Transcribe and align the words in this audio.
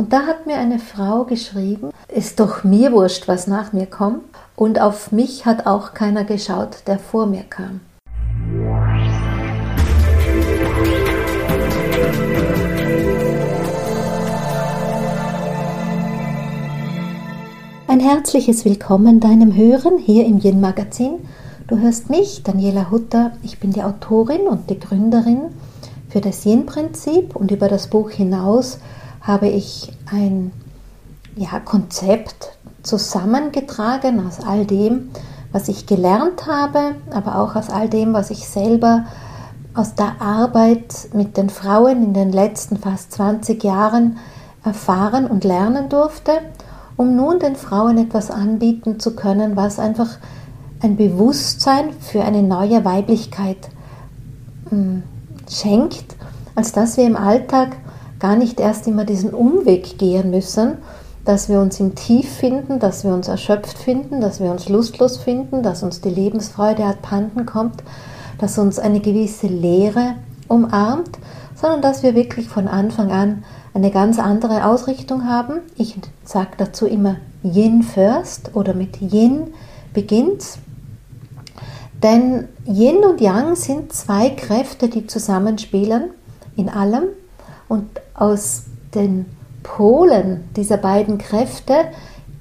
Und 0.00 0.14
da 0.14 0.22
hat 0.22 0.46
mir 0.46 0.56
eine 0.56 0.78
Frau 0.78 1.24
geschrieben, 1.24 1.90
ist 2.08 2.40
doch 2.40 2.64
mir 2.64 2.90
wurscht, 2.90 3.28
was 3.28 3.46
nach 3.46 3.74
mir 3.74 3.84
kommt. 3.84 4.22
Und 4.56 4.80
auf 4.80 5.12
mich 5.12 5.44
hat 5.44 5.66
auch 5.66 5.92
keiner 5.92 6.24
geschaut, 6.24 6.84
der 6.86 6.98
vor 6.98 7.26
mir 7.26 7.42
kam. 7.42 7.80
Ein 17.86 18.00
herzliches 18.00 18.64
Willkommen 18.64 19.20
deinem 19.20 19.54
Hören 19.54 19.98
hier 19.98 20.24
im 20.24 20.38
Yin 20.38 20.62
Magazin. 20.62 21.28
Du 21.66 21.76
hörst 21.76 22.08
mich, 22.08 22.42
Daniela 22.42 22.90
Hutter. 22.90 23.32
Ich 23.42 23.60
bin 23.60 23.74
die 23.74 23.82
Autorin 23.82 24.48
und 24.48 24.70
die 24.70 24.80
Gründerin 24.80 25.50
für 26.08 26.22
das 26.22 26.46
Yin 26.46 26.64
Prinzip 26.64 27.36
und 27.36 27.50
über 27.50 27.68
das 27.68 27.88
Buch 27.88 28.08
hinaus 28.08 28.78
habe 29.20 29.48
ich 29.48 29.92
ein 30.10 30.52
ja, 31.36 31.60
Konzept 31.60 32.52
zusammengetragen 32.82 34.26
aus 34.26 34.40
all 34.44 34.64
dem, 34.64 35.10
was 35.52 35.68
ich 35.68 35.86
gelernt 35.86 36.46
habe, 36.46 36.94
aber 37.10 37.38
auch 37.38 37.56
aus 37.56 37.70
all 37.70 37.88
dem, 37.88 38.12
was 38.12 38.30
ich 38.30 38.48
selber 38.48 39.04
aus 39.74 39.94
der 39.94 40.20
Arbeit 40.20 41.08
mit 41.12 41.36
den 41.36 41.50
Frauen 41.50 42.02
in 42.02 42.14
den 42.14 42.32
letzten 42.32 42.76
fast 42.76 43.12
20 43.12 43.62
Jahren 43.62 44.18
erfahren 44.64 45.26
und 45.26 45.44
lernen 45.44 45.88
durfte, 45.88 46.32
um 46.96 47.16
nun 47.16 47.38
den 47.38 47.56
Frauen 47.56 47.98
etwas 47.98 48.30
anbieten 48.30 49.00
zu 49.00 49.14
können, 49.14 49.56
was 49.56 49.78
einfach 49.78 50.18
ein 50.82 50.96
Bewusstsein 50.96 51.92
für 52.00 52.24
eine 52.24 52.42
neue 52.42 52.84
Weiblichkeit 52.84 53.68
hm, 54.68 55.02
schenkt, 55.48 56.16
als 56.54 56.72
dass 56.72 56.96
wir 56.96 57.04
im 57.04 57.16
Alltag 57.16 57.76
gar 58.20 58.36
nicht 58.36 58.60
erst 58.60 58.86
immer 58.86 59.04
diesen 59.04 59.30
Umweg 59.30 59.98
gehen 59.98 60.30
müssen, 60.30 60.78
dass 61.24 61.48
wir 61.48 61.60
uns 61.60 61.80
im 61.80 61.94
Tief 61.94 62.30
finden, 62.30 62.78
dass 62.78 63.04
wir 63.04 63.12
uns 63.12 63.28
erschöpft 63.28 63.78
finden, 63.78 64.20
dass 64.20 64.40
wir 64.40 64.50
uns 64.50 64.68
lustlos 64.68 65.16
finden, 65.16 65.62
dass 65.62 65.82
uns 65.82 66.00
die 66.00 66.10
Lebensfreude 66.10 66.84
abhanden 66.84 67.46
kommt, 67.46 67.82
dass 68.38 68.58
uns 68.58 68.78
eine 68.78 69.00
gewisse 69.00 69.46
Leere 69.46 70.14
umarmt, 70.48 71.18
sondern 71.54 71.82
dass 71.82 72.02
wir 72.02 72.14
wirklich 72.14 72.48
von 72.48 72.68
Anfang 72.68 73.10
an 73.10 73.44
eine 73.74 73.90
ganz 73.90 74.18
andere 74.18 74.64
Ausrichtung 74.66 75.26
haben. 75.26 75.60
Ich 75.76 75.98
sage 76.24 76.50
dazu 76.56 76.86
immer 76.86 77.16
Yin 77.42 77.82
first 77.82 78.54
oder 78.54 78.74
mit 78.74 79.00
Yin 79.00 79.48
beginnt's. 79.92 80.58
Denn 82.02 82.48
Yin 82.66 83.04
und 83.04 83.20
Yang 83.20 83.56
sind 83.56 83.92
zwei 83.92 84.30
Kräfte, 84.30 84.88
die 84.88 85.06
zusammenspielen 85.06 86.10
in 86.56 86.68
allem. 86.68 87.04
Und 87.70 88.00
aus 88.14 88.64
den 88.96 89.26
Polen 89.62 90.42
dieser 90.56 90.76
beiden 90.76 91.18
Kräfte, 91.18 91.84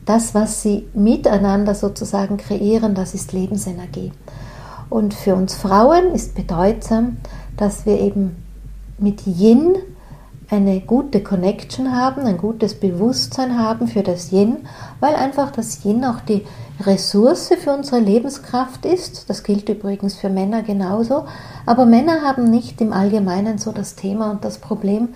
das, 0.04 0.34
was 0.34 0.64
sie 0.64 0.88
miteinander 0.96 1.76
sozusagen 1.76 2.38
kreieren, 2.38 2.96
das 2.96 3.14
ist 3.14 3.32
Lebensenergie. 3.32 4.12
Und 4.90 5.14
für 5.14 5.36
uns 5.36 5.54
Frauen 5.54 6.16
ist 6.16 6.34
bedeutsam, 6.34 7.18
dass 7.58 7.86
wir 7.86 8.00
eben 8.00 8.44
mit 8.98 9.28
Yin 9.28 9.76
eine 10.52 10.82
gute 10.82 11.22
Connection 11.22 11.96
haben, 11.96 12.26
ein 12.26 12.38
gutes 12.38 12.80
Bewusstsein 12.80 13.60
haben 13.60 13.88
für 13.88 14.02
das 14.02 14.32
Yin, 14.32 14.68
weil 15.00 15.16
einfach 15.16 15.52
das 15.52 15.86
Yin 15.86 16.04
auch 16.04 16.22
die 16.22 16.46
Ressource 16.82 17.52
für 17.62 17.72
unsere 17.72 18.00
Lebenskraft 18.00 18.86
ist. 18.86 19.30
Das 19.30 19.44
gilt 19.44 19.70
übrigens 19.70 20.16
für 20.16 20.30
Männer 20.30 20.64
genauso. 20.64 21.26
Aber 21.66 21.86
Männer 21.86 22.22
haben 22.24 22.50
nicht 22.50 22.82
im 22.82 22.94
Allgemeinen 22.94 23.60
so 23.60 23.72
das 23.72 23.96
Thema 23.96 24.32
und 24.32 24.44
das 24.44 24.58
Problem, 24.58 25.10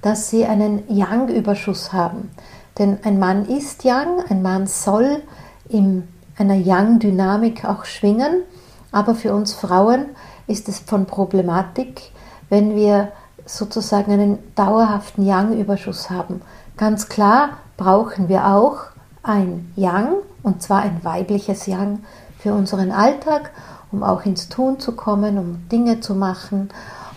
dass 0.00 0.30
sie 0.30 0.46
einen 0.46 0.82
Yang-Überschuss 0.88 1.92
haben. 1.92 2.30
Denn 2.78 2.98
ein 3.04 3.18
Mann 3.18 3.44
ist 3.46 3.84
Yang, 3.84 4.24
ein 4.30 4.40
Mann 4.40 4.66
soll 4.66 5.22
in 5.68 6.08
einer 6.38 6.54
Yang-Dynamik 6.54 7.66
auch 7.66 7.84
schwingen. 7.84 8.44
Aber 8.92 9.14
für 9.14 9.34
uns 9.34 9.52
Frauen 9.52 10.06
ist 10.46 10.68
es 10.68 10.78
von 10.78 11.04
Problematik, 11.04 12.12
wenn 12.48 12.74
wir 12.74 13.12
sozusagen 13.56 14.12
einen 14.12 14.38
dauerhaften 14.54 15.24
Yang-Überschuss 15.24 16.10
haben. 16.10 16.42
Ganz 16.76 17.08
klar 17.08 17.58
brauchen 17.76 18.28
wir 18.28 18.46
auch 18.46 18.78
ein 19.22 19.72
Yang, 19.76 20.14
und 20.42 20.62
zwar 20.62 20.82
ein 20.82 21.00
weibliches 21.02 21.66
Yang 21.66 22.00
für 22.38 22.54
unseren 22.54 22.90
Alltag, 22.90 23.50
um 23.92 24.02
auch 24.02 24.24
ins 24.24 24.48
Tun 24.48 24.80
zu 24.80 24.92
kommen, 24.92 25.38
um 25.38 25.68
Dinge 25.68 26.00
zu 26.00 26.14
machen, 26.14 26.70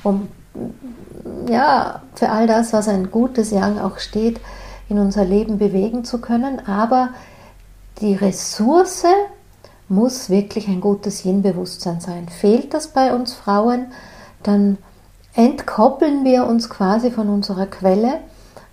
um 0.03 0.27
ja, 1.47 2.01
für 2.15 2.29
all 2.29 2.47
das, 2.47 2.73
was 2.73 2.87
ein 2.87 3.11
gutes 3.11 3.51
Yang 3.51 3.79
auch 3.79 3.97
steht, 3.99 4.39
in 4.89 4.99
unser 4.99 5.25
Leben 5.25 5.57
bewegen 5.57 6.03
zu 6.03 6.19
können. 6.19 6.67
Aber 6.67 7.09
die 8.01 8.15
Ressource 8.15 9.05
muss 9.87 10.29
wirklich 10.29 10.67
ein 10.67 10.81
gutes 10.81 11.25
Yin-Bewusstsein 11.25 11.99
sein. 11.99 12.27
Fehlt 12.29 12.73
das 12.73 12.87
bei 12.87 13.13
uns 13.13 13.33
Frauen, 13.33 13.87
dann 14.41 14.77
entkoppeln 15.33 16.23
wir 16.23 16.45
uns 16.45 16.69
quasi 16.69 17.11
von 17.11 17.29
unserer 17.29 17.65
Quelle, 17.65 18.19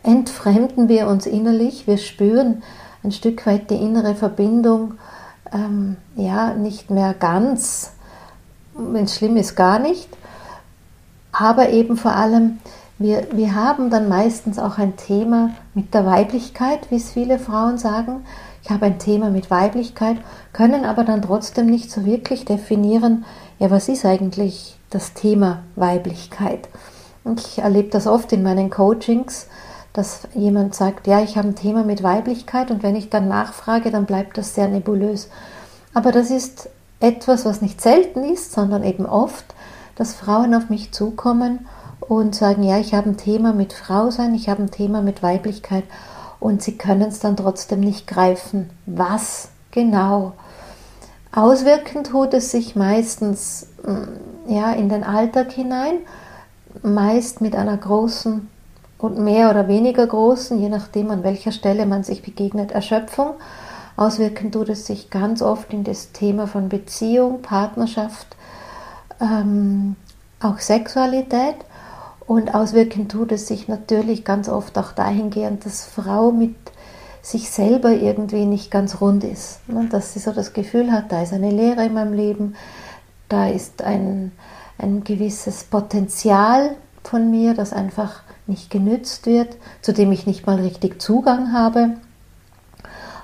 entfremden 0.03 0.89
wir 0.89 1.07
uns 1.07 1.27
innerlich, 1.27 1.87
wir 1.87 1.99
spüren 1.99 2.63
ein 3.03 3.13
Stück 3.13 3.47
weit 3.47 3.71
die 3.71 3.77
innere 3.77 4.15
Verbindung, 4.15 4.95
ähm, 5.53 5.97
ja, 6.17 6.55
nicht 6.55 6.91
mehr 6.91 7.15
ganz, 7.15 7.93
wenn 8.75 9.05
es 9.05 9.17
schlimm 9.17 9.37
ist, 9.37 9.57
gar 9.57 9.79
nicht, 9.79 10.09
aber 11.33 11.71
eben 11.71 11.97
vor 11.97 12.13
allem, 12.13 12.59
wir, 12.99 13.29
wir 13.33 13.55
haben 13.55 13.89
dann 13.89 14.09
meistens 14.09 14.59
auch 14.59 14.77
ein 14.77 14.97
Thema 14.97 15.51
mit 15.75 15.95
der 15.95 16.05
Weiblichkeit, 16.05 16.91
wie 16.91 16.97
es 16.97 17.11
viele 17.11 17.39
Frauen 17.39 17.79
sagen. 17.79 18.27
Ich 18.63 18.71
habe 18.71 18.85
ein 18.85 18.99
Thema 18.99 19.31
mit 19.31 19.51
Weiblichkeit, 19.51 20.19
können 20.53 20.85
aber 20.85 21.05
dann 21.05 21.23
trotzdem 21.23 21.67
nicht 21.67 21.91
so 21.91 22.05
wirklich 22.05 22.45
definieren, 22.45 23.25
ja, 23.61 23.71
was 23.71 23.89
ist 23.89 24.05
eigentlich 24.05 24.77
das 24.89 25.13
Thema 25.13 25.63
Weiblichkeit. 25.77 26.69
Und 27.23 27.41
ich 27.41 27.59
erlebe 27.59 27.91
das 27.91 28.07
oft 28.07 28.33
in 28.33 28.43
meinen 28.43 28.71
Coachings, 28.71 29.47
dass 29.93 30.27
jemand 30.35 30.75
sagt, 30.75 31.07
ja, 31.07 31.21
ich 31.21 31.37
habe 31.37 31.49
ein 31.49 31.57
Thema 31.57 31.85
mit 31.85 32.03
Weiblichkeit 32.03 32.71
und 32.71 32.83
wenn 32.83 32.97
ich 32.97 33.11
dann 33.11 33.29
nachfrage, 33.29 33.91
dann 33.91 34.07
bleibt 34.07 34.39
das 34.39 34.55
sehr 34.55 34.69
nebulös. 34.69 35.29
Aber 35.93 36.11
das 36.11 36.31
ist 36.31 36.71
etwas, 37.01 37.45
was 37.45 37.61
nicht 37.61 37.81
selten 37.81 38.25
ist, 38.25 38.53
sondern 38.53 38.83
eben 38.83 39.05
oft, 39.05 39.45
dass 39.95 40.15
Frauen 40.15 40.55
auf 40.55 40.71
mich 40.71 40.93
zukommen 40.93 41.67
und 42.01 42.35
sagen, 42.35 42.63
ja, 42.63 42.79
ich 42.79 42.95
habe 42.95 43.11
ein 43.11 43.19
Thema 43.19 43.53
mit 43.53 43.75
Frau 43.75 44.11
sein, 44.11 44.35
ich 44.35 44.49
habe 44.49 44.63
ein 44.63 44.71
Thema 44.71 45.03
mit 45.03 45.23
Weiblichkeit 45.23 45.85
und 46.39 46.63
sie 46.63 46.79
können 46.79 47.09
es 47.09 47.21
dann 47.21 47.37
trotzdem 47.37 47.81
nicht 47.81 48.07
greifen. 48.07 48.71
Was 48.87 49.51
genau? 49.71 50.33
Auswirken 51.33 52.05
tut 52.05 52.35
es 52.35 52.51
sich 52.51 52.75
meistens 52.75 53.69
mm, 53.85 54.53
ja, 54.53 54.73
in 54.73 54.89
den 54.89 55.05
Alltag 55.05 55.53
hinein, 55.53 55.99
meist 56.83 57.41
mit 57.41 57.55
einer 57.55 57.77
großen 57.77 58.49
und 58.99 59.19
mehr 59.19 59.51
oder 59.51 59.69
weniger 59.69 60.07
großen, 60.07 60.61
je 60.61 60.69
nachdem 60.69 61.11
an 61.11 61.23
welcher 61.23 61.53
Stelle 61.53 61.87
man 61.87 62.03
sich 62.03 62.23
begegnet, 62.23 62.73
Erschöpfung. 62.73 63.35
Auswirken 63.97 64.53
tut 64.53 64.69
es 64.69 64.87
sich 64.87 65.11
ganz 65.11 65.43
oft 65.43 65.73
in 65.73 65.85
das 65.85 66.13
Thema 66.13 66.47
von 66.47 66.69
Beziehung, 66.69 67.43
Partnerschaft, 67.43 68.37
ähm, 69.21 69.97
auch 70.41 70.59
Sexualität. 70.59 71.57
Und 72.27 72.55
auswirken 72.55 73.09
tut 73.09 73.33
es 73.33 73.47
sich 73.47 73.69
natürlich 73.69 74.25
ganz 74.25 74.49
oft 74.49 74.79
auch 74.79 74.93
dahingehend, 74.93 75.67
dass 75.67 75.85
Frau 75.85 76.31
mit 76.31 76.55
sich 77.23 77.51
selber 77.51 77.91
irgendwie 77.91 78.45
nicht 78.47 78.71
ganz 78.71 79.01
rund 79.01 79.25
ist. 79.25 79.69
Ne? 79.69 79.89
Dass 79.91 80.15
sie 80.15 80.19
so 80.21 80.33
das 80.33 80.53
Gefühl 80.53 80.93
hat, 80.93 81.13
da 81.13 81.23
ist 81.23 81.33
eine 81.33 81.51
Leere 81.51 81.85
in 81.85 81.95
meinem 81.95 82.15
Leben, 82.15 82.55
da 83.29 83.49
ist 83.49 83.83
ein, 83.83 84.33
ein 84.79 85.05
gewisses 85.05 85.65
Potenzial 85.65 86.77
von 87.05 87.31
mir, 87.31 87.55
das 87.55 87.73
einfach 87.73 88.23
nicht 88.47 88.71
genützt 88.71 89.27
wird, 89.27 89.57
zu 89.83 89.93
dem 89.93 90.13
ich 90.13 90.27
nicht 90.27 90.47
mal 90.47 90.57
richtig 90.57 91.01
Zugang 91.01 91.53
habe. 91.53 91.97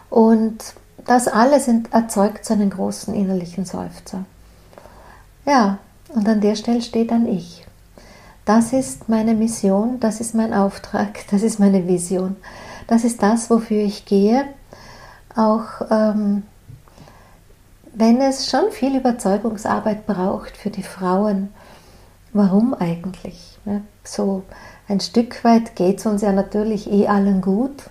Und 0.08 0.58
das 1.04 1.28
alles 1.28 1.68
erzeugt 1.90 2.44
so 2.44 2.54
einen 2.54 2.70
großen 2.70 3.14
innerlichen 3.14 3.64
Seufzer. 3.64 4.24
Ja, 5.44 5.78
und 6.08 6.28
an 6.28 6.40
der 6.40 6.56
Stelle 6.56 6.82
steht 6.82 7.10
dann 7.10 7.26
ich. 7.26 7.64
Das 8.44 8.72
ist 8.72 9.08
meine 9.08 9.34
Mission, 9.34 9.98
das 9.98 10.20
ist 10.20 10.34
mein 10.34 10.54
Auftrag, 10.54 11.24
das 11.30 11.42
ist 11.42 11.58
meine 11.58 11.86
Vision. 11.86 12.36
Das 12.86 13.04
ist 13.04 13.22
das, 13.22 13.50
wofür 13.50 13.82
ich 13.82 14.04
gehe. 14.04 14.44
Auch 15.34 15.66
ähm, 15.90 16.44
wenn 17.98 18.20
es 18.20 18.50
schon 18.50 18.70
viel 18.70 18.96
Überzeugungsarbeit 18.96 20.06
braucht 20.06 20.56
für 20.56 20.70
die 20.70 20.82
Frauen. 20.82 21.52
Warum 22.32 22.74
eigentlich? 22.74 23.58
Ja, 23.64 23.80
so 24.04 24.42
ein 24.88 25.00
Stück 25.00 25.42
weit 25.44 25.74
geht 25.74 25.98
es 25.98 26.06
uns 26.06 26.20
ja 26.20 26.32
natürlich 26.32 26.90
eh 26.92 27.08
allen 27.08 27.40
gut. 27.40 27.84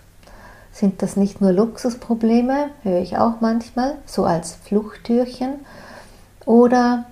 Sind 0.71 1.01
das 1.01 1.15
nicht 1.15 1.41
nur 1.41 1.51
Luxusprobleme, 1.51 2.69
höre 2.83 2.99
ich 3.01 3.17
auch 3.17 3.41
manchmal, 3.41 3.95
so 4.05 4.25
als 4.25 4.53
Fluchttürchen. 4.53 5.55
Oder 6.45 7.05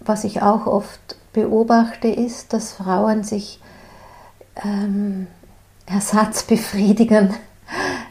was 0.00 0.24
ich 0.24 0.42
auch 0.42 0.66
oft 0.66 1.16
beobachte, 1.32 2.08
ist, 2.08 2.52
dass 2.52 2.72
Frauen 2.72 3.22
sich 3.22 3.60
ähm, 4.64 5.28
Ersatz 5.92 6.44
befriedigen. 6.44 7.34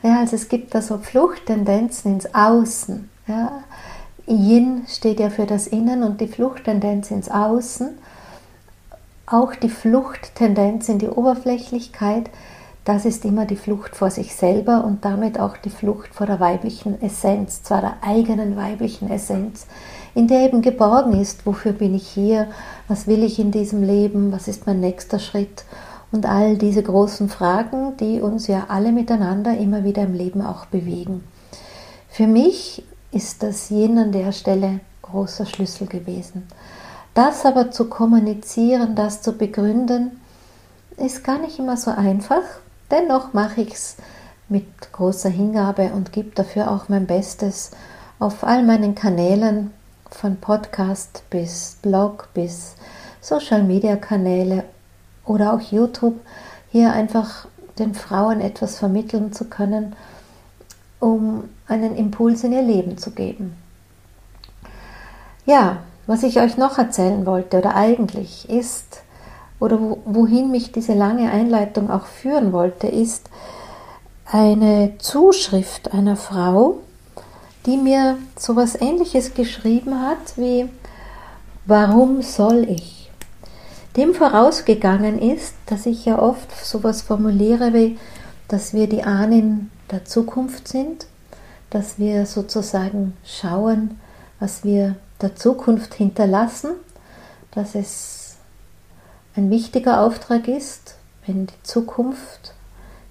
Ja, 0.04 0.20
also 0.20 0.36
es 0.36 0.50
gibt 0.50 0.76
da 0.76 0.82
so 0.82 0.98
Fluchttendenzen 0.98 2.14
ins 2.14 2.34
Außen. 2.34 3.10
Ja. 3.28 3.64
Yin 4.28 4.84
steht 4.88 5.20
ja 5.20 5.30
für 5.30 5.46
das 5.46 5.68
Innen 5.68 6.04
und 6.04 6.22
die 6.22 6.28
Fluchttendenz 6.28 7.12
ins 7.12 7.30
Außen. 7.30 7.90
Auch 9.26 9.56
die 9.56 9.70
Fluchttendenz 9.70 10.90
in 10.90 11.00
die 11.00 11.10
Oberflächlichkeit, 11.10 12.30
das 12.84 13.06
ist 13.06 13.26
immer 13.26 13.46
die 13.46 13.56
Flucht 13.56 13.96
vor 13.96 14.10
sich 14.10 14.36
selber 14.36 14.84
und 14.84 15.06
damit 15.06 15.40
auch 15.40 15.56
die 15.58 15.70
Flucht 15.70 16.14
vor 16.14 16.28
der 16.28 16.40
weiblichen 16.40 17.02
Essenz, 17.02 17.64
zwar 17.64 17.82
der 17.82 17.98
eigenen 18.02 18.56
weiblichen 18.58 19.10
Essenz, 19.10 19.68
in 20.16 20.28
der 20.28 20.42
eben 20.42 20.62
geborgen 20.62 21.20
ist, 21.20 21.46
wofür 21.46 21.74
bin 21.74 21.96
ich 21.96 22.08
hier, 22.08 22.48
was 22.88 23.08
will 23.08 23.24
ich 23.24 23.40
in 23.40 23.52
diesem 23.52 23.84
Leben, 23.84 24.32
was 24.32 24.48
ist 24.48 24.66
mein 24.66 24.80
nächster 24.80 25.20
Schritt 25.20 25.64
und 26.12 26.26
all 26.26 26.58
diese 26.58 26.84
großen 26.84 27.30
Fragen, 27.30 27.98
die 27.98 28.22
uns 28.22 28.48
ja 28.48 28.66
alle 28.68 28.92
miteinander 28.92 29.58
immer 29.58 29.84
wieder 29.84 30.04
im 30.04 30.14
Leben 30.14 30.42
auch 30.42 30.66
bewegen. 30.66 31.24
Für 32.10 32.28
mich 32.28 32.84
ist 33.12 33.44
das 33.44 33.72
Yin 33.72 33.98
an 33.98 34.12
der 34.12 34.32
Stelle 34.32 34.82
großer 35.02 35.46
Schlüssel 35.46 35.88
gewesen. 35.88 36.48
Das 37.14 37.46
aber 37.46 37.72
zu 37.72 37.86
kommunizieren, 37.86 38.96
das 38.96 39.22
zu 39.22 39.34
begründen, 39.34 40.22
ist 40.98 41.24
gar 41.24 41.40
nicht 41.40 41.60
immer 41.60 41.78
so 41.78 41.92
einfach, 41.92 42.44
Dennoch 42.92 43.32
mache 43.32 43.62
ich 43.62 43.74
es 43.74 43.96
mit 44.50 44.92
großer 44.92 45.30
Hingabe 45.30 45.92
und 45.94 46.12
gebe 46.12 46.32
dafür 46.36 46.70
auch 46.70 46.90
mein 46.90 47.08
Bestes 47.08 47.72
auf 48.20 48.44
all 48.44 48.64
meinen 48.64 48.96
Kanälen, 48.96 49.72
von 50.10 50.36
Podcast 50.36 51.24
bis 51.30 51.78
Blog 51.82 52.28
bis 52.34 52.76
Social 53.22 53.64
Media 53.64 53.96
Kanäle 53.96 54.66
oder 55.32 55.54
auch 55.54 55.62
YouTube, 55.62 56.20
hier 56.72 56.94
einfach 56.94 57.48
den 57.80 57.94
Frauen 57.94 58.42
etwas 58.42 58.78
vermitteln 58.78 59.34
zu 59.34 59.46
können, 59.46 59.96
um 61.00 61.46
einen 61.68 61.96
Impuls 61.96 62.44
in 62.44 62.52
ihr 62.52 62.62
Leben 62.62 62.98
zu 62.98 63.12
geben. 63.12 63.56
Ja, 65.46 65.78
was 66.06 66.24
ich 66.24 66.40
euch 66.40 66.58
noch 66.58 66.78
erzählen 66.78 67.26
wollte 67.26 67.58
oder 67.58 67.76
eigentlich 67.76 68.50
ist, 68.50 69.02
oder 69.62 69.80
wohin 70.06 70.50
mich 70.50 70.72
diese 70.72 70.96
lange 70.96 71.32
Einleitung 71.32 71.92
auch 71.92 72.08
führen 72.08 72.52
wollte, 72.52 72.88
ist 72.88 73.30
eine 74.26 74.98
Zuschrift 74.98 75.94
einer 75.94 76.16
Frau, 76.16 76.80
die 77.68 77.78
mir 77.78 78.18
so 78.36 78.54
etwas 78.54 78.74
ähnliches 78.82 79.36
geschrieben 79.36 80.02
hat 80.02 80.36
wie 80.36 80.68
Warum 81.68 82.24
soll 82.24 82.68
ich? 82.68 83.01
Dem 83.98 84.14
vorausgegangen 84.14 85.20
ist, 85.20 85.54
dass 85.66 85.86
ich 85.86 86.06
ja 86.06 86.18
oft 86.18 86.50
sowas 86.66 87.02
formuliere 87.02 87.74
wie, 87.74 87.98
dass 88.48 88.74
wir 88.74 88.88
die 88.88 89.04
Ahnen 89.04 89.70
der 89.92 90.06
Zukunft 90.06 90.70
sind, 90.70 91.08
dass 91.70 92.00
wir 92.00 92.26
sozusagen 92.26 93.18
schauen, 93.26 94.00
was 94.40 94.64
wir 94.64 94.96
der 95.22 95.36
Zukunft 95.36 95.94
hinterlassen, 95.94 96.72
dass 97.52 97.76
es 97.76 98.38
ein 99.36 99.50
wichtiger 99.50 100.02
Auftrag 100.02 100.48
ist, 100.48 100.96
wenn 101.26 101.48
die 101.48 101.64
Zukunft, 101.64 102.54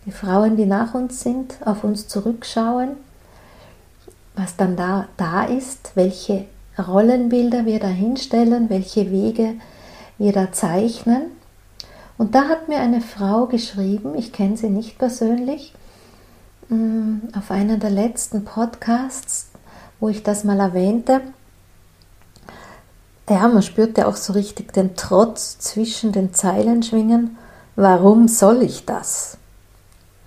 die 0.07 0.13
Frauen, 0.13 0.57
die 0.57 0.67
nach 0.67 0.95
uns 0.95 1.21
sind, 1.21 1.59
auf 1.65 1.85
uns 1.85 2.09
zurückschauen, 2.09 2.97
was 4.35 4.57
dann 4.57 4.77
da, 4.77 5.09
da 5.19 5.45
ist, 5.45 5.93
welche 5.95 6.47
Rollenbilder 6.79 7.67
wir 7.67 7.81
da 7.81 7.89
hinstellen, 7.89 8.71
welche 8.71 9.11
Wege 9.11 9.55
da 10.33 10.53
zeichnen. 10.53 11.23
Und 12.19 12.35
da 12.35 12.49
hat 12.49 12.69
mir 12.69 12.81
eine 12.81 13.01
Frau 13.01 13.47
geschrieben, 13.47 14.15
ich 14.15 14.33
kenne 14.33 14.57
sie 14.57 14.69
nicht 14.69 14.99
persönlich, 14.99 15.75
mm, 16.69 17.29
auf 17.37 17.51
einer 17.51 17.79
der 17.79 17.91
letzten 17.91 18.45
Podcasts, 18.45 19.49
wo 19.99 20.11
ich 20.11 20.23
das 20.23 20.45
mal 20.45 20.61
erwähnte, 20.61 21.23
ja, 23.31 23.47
man 23.47 23.63
spürt 23.63 23.97
ja 23.97 24.07
auch 24.07 24.17
so 24.17 24.33
richtig 24.33 24.73
den 24.73 24.97
Trotz 24.97 25.59
zwischen 25.61 26.11
den 26.11 26.35
Zeilen 26.35 26.83
schwingen. 26.83 27.39
Warum 27.77 28.27
soll 28.27 28.63
ich 28.63 28.85
das? 28.87 29.39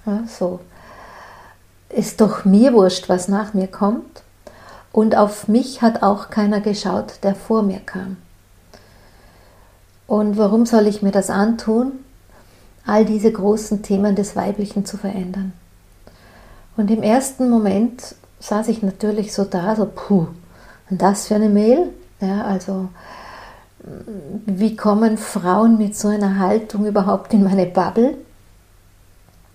Ja, 0.05 0.23
so. 0.25 0.61
Ist 1.89 2.21
doch 2.21 2.45
mir 2.45 2.73
wurscht, 2.73 3.09
was 3.09 3.27
nach 3.27 3.53
mir 3.53 3.67
kommt. 3.67 4.23
Und 4.93 5.17
auf 5.17 5.49
mich 5.49 5.81
hat 5.81 6.01
auch 6.01 6.29
keiner 6.29 6.61
geschaut, 6.61 7.19
der 7.23 7.35
vor 7.35 7.61
mir 7.61 7.79
kam. 7.79 8.17
Und 10.07 10.37
warum 10.37 10.65
soll 10.65 10.87
ich 10.87 11.01
mir 11.01 11.11
das 11.11 11.29
antun, 11.29 11.93
all 12.85 13.05
diese 13.05 13.31
großen 13.31 13.81
Themen 13.83 14.15
des 14.15 14.35
Weiblichen 14.35 14.85
zu 14.85 14.97
verändern? 14.97 15.53
Und 16.75 16.91
im 16.91 17.03
ersten 17.03 17.49
Moment 17.49 18.15
saß 18.39 18.67
ich 18.67 18.83
natürlich 18.83 19.33
so 19.33 19.43
da, 19.43 19.75
so, 19.75 19.85
puh, 19.85 20.27
und 20.89 21.01
das 21.01 21.27
für 21.27 21.35
eine 21.35 21.49
Mail? 21.49 21.89
Ja, 22.19 22.43
also 22.43 22.89
wie 24.45 24.75
kommen 24.75 25.17
Frauen 25.17 25.77
mit 25.77 25.97
so 25.97 26.07
einer 26.07 26.39
Haltung 26.39 26.85
überhaupt 26.85 27.33
in 27.33 27.43
meine 27.43 27.65
Bubble? 27.65 28.15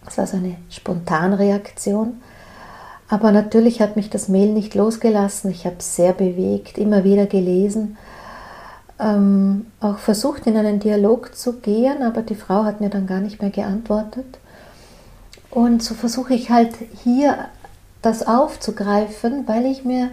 Das 0.05 0.19
war 0.19 0.27
so 0.27 0.37
eine 0.37 0.57
Spontanreaktion. 0.71 2.21
Aber 3.09 3.33
natürlich 3.33 3.81
hat 3.81 3.97
mich 3.97 4.11
das 4.11 4.29
Mail 4.29 4.53
nicht 4.53 4.75
losgelassen. 4.75 5.51
Ich 5.51 5.65
habe 5.65 5.77
sehr 5.79 6.13
bewegt, 6.13 6.77
immer 6.77 7.05
wieder 7.05 7.27
gelesen, 7.27 7.97
ähm, 9.01 9.67
auch 9.81 9.99
versucht 9.99 10.47
in 10.47 10.57
einen 10.57 10.81
Dialog 10.81 11.35
zu 11.37 11.55
gehen, 11.55 12.03
aber 12.03 12.23
die 12.23 12.35
Frau 12.35 12.65
hat 12.65 12.81
mir 12.81 12.91
dann 12.91 13.07
gar 13.07 13.21
nicht 13.21 13.41
mehr 13.41 13.51
geantwortet. 13.51 14.39
Und 15.51 15.83
so 15.83 15.95
versuche 15.95 16.35
ich 16.35 16.51
halt 16.51 16.75
hier 17.03 17.49
das 18.03 18.27
aufzugreifen, 18.27 19.45
weil 19.47 19.67
ich 19.67 19.85
mir 19.85 20.11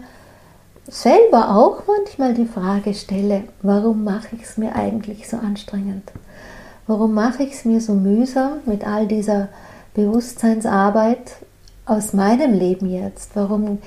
selber 0.88 1.56
auch 1.56 1.84
manchmal 1.88 2.34
die 2.34 2.46
Frage 2.46 2.94
stelle, 2.94 3.44
warum 3.62 4.04
mache 4.04 4.36
ich 4.36 4.44
es 4.44 4.58
mir 4.58 4.76
eigentlich 4.76 5.28
so 5.28 5.38
anstrengend? 5.38 6.12
Warum 6.88 7.14
mache 7.14 7.44
ich 7.44 7.54
es 7.54 7.66
mir 7.66 7.82
so 7.82 7.94
mühsam 7.94 8.60
mit 8.66 8.86
all 8.86 9.08
dieser 9.08 9.50
Bewusstseinsarbeit 9.96 11.38
aus 11.86 12.14
meinem 12.14 12.54
Leben 12.54 12.88
jetzt? 12.90 13.32
Warum 13.36 13.80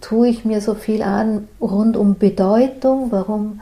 tue 0.00 0.28
ich 0.28 0.44
mir 0.44 0.60
so 0.60 0.74
viel 0.74 1.02
an 1.02 1.48
rund 1.60 1.96
um 1.96 2.16
Bedeutung? 2.16 3.12
Warum 3.12 3.60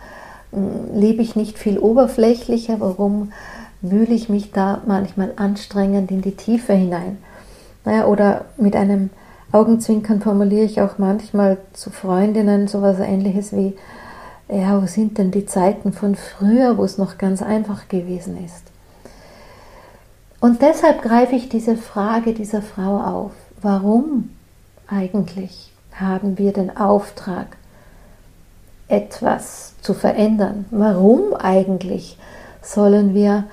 lebe 0.93 1.23
ich 1.23 1.37
nicht 1.37 1.59
viel 1.59 1.79
oberflächlicher? 1.79 2.81
Warum 2.81 3.33
wühle 3.81 4.15
ich 4.15 4.29
mich 4.29 4.53
da 4.53 4.83
manchmal 4.87 5.33
anstrengend 5.37 6.11
in 6.11 6.23
die 6.23 6.37
Tiefe 6.37 6.73
hinein? 6.73 7.19
Naja, 7.85 8.07
oder 8.07 8.47
mit 8.57 8.77
einem 8.77 9.11
Augenzwinkern 9.53 10.21
formuliere 10.21 10.65
ich 10.65 10.81
auch 10.81 10.99
manchmal 10.99 11.59
zu 11.75 11.91
Freundinnen 11.91 12.67
sowas 12.67 12.99
ähnliches 12.99 13.53
wie, 13.53 13.75
ja, 14.49 14.83
wo 14.83 14.87
sind 14.87 15.19
denn 15.19 15.31
die 15.31 15.47
Zeiten 15.47 15.93
von 15.93 16.17
früher, 16.17 16.77
wo 16.77 16.85
es 16.85 16.99
noch 16.99 17.19
ganz 17.19 17.43
einfach 17.43 17.89
gewesen 17.89 18.43
ist? 18.45 18.65
Und 20.41 20.61
deshalb 20.61 21.03
greife 21.03 21.37
ich 21.37 21.49
diese 21.49 21.77
Frage 21.77 22.35
dieser 22.35 22.63
Frau 22.63 22.99
auf. 22.99 23.33
Warum 23.63 24.31
eigentlich 24.89 25.73
haben 25.95 26.37
wir 26.37 26.53
den 26.53 26.77
Auftrag, 26.77 27.57
etwas 28.89 29.75
zu 29.81 29.95
verändern? 29.95 30.67
Warum 30.71 31.35
eigentlich 31.35 32.19
sollen 32.63 33.15
wir 33.15 33.45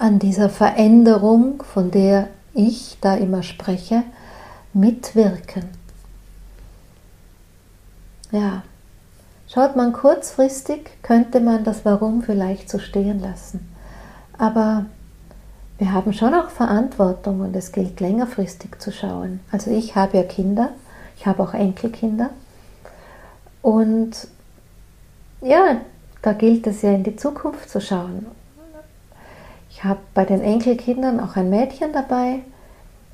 an 0.00 0.18
dieser 0.18 0.48
Veränderung, 0.48 1.62
von 1.62 1.90
der 1.90 2.28
ich 2.54 2.96
da 3.00 3.14
immer 3.14 3.42
spreche, 3.42 4.02
mitwirken. 4.72 5.64
Ja, 8.32 8.62
schaut 9.46 9.76
man 9.76 9.92
kurzfristig, 9.92 10.90
könnte 11.02 11.40
man 11.40 11.64
das 11.64 11.84
Warum 11.84 12.22
vielleicht 12.22 12.70
so 12.70 12.78
stehen 12.78 13.20
lassen. 13.20 13.68
Aber 14.38 14.86
wir 15.78 15.92
haben 15.92 16.12
schon 16.12 16.34
auch 16.34 16.48
Verantwortung 16.48 17.40
und 17.40 17.54
es 17.54 17.72
gilt 17.72 18.00
längerfristig 18.00 18.80
zu 18.80 18.92
schauen. 18.92 19.40
Also 19.52 19.70
ich 19.70 19.96
habe 19.96 20.16
ja 20.16 20.22
Kinder, 20.22 20.70
ich 21.16 21.26
habe 21.26 21.42
auch 21.42 21.52
Enkelkinder 21.52 22.30
und 23.62 24.28
ja, 25.40 25.80
da 26.22 26.32
gilt 26.32 26.66
es 26.66 26.82
ja 26.82 26.92
in 26.92 27.04
die 27.04 27.16
Zukunft 27.16 27.70
zu 27.70 27.80
schauen. 27.80 28.26
Ich 29.70 29.84
habe 29.84 30.00
bei 30.14 30.24
den 30.24 30.42
Enkelkindern 30.42 31.20
auch 31.20 31.36
ein 31.36 31.48
Mädchen 31.48 31.92
dabei 31.92 32.40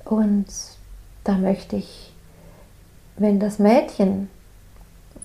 und 0.05 0.47
da 1.25 1.35
möchte 1.37 1.76
ich, 1.76 2.12
wenn 3.17 3.38
das 3.38 3.59
Mädchen 3.59 4.29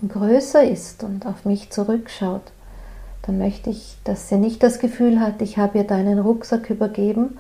größer 0.08 0.64
ist 0.64 1.04
und 1.04 1.26
auf 1.26 1.46
mich 1.46 1.70
zurückschaut, 1.70 2.52
dann 3.24 3.38
möchte 3.38 3.70
ich, 3.70 3.98
dass 4.04 4.30
sie 4.30 4.38
nicht 4.38 4.64
das 4.64 4.80
Gefühl 4.80 5.20
hat, 5.20 5.42
ich 5.42 5.58
habe 5.58 5.80
ihr 5.80 5.84
deinen 5.84 6.20
Rucksack 6.20 6.70
übergeben 6.70 7.38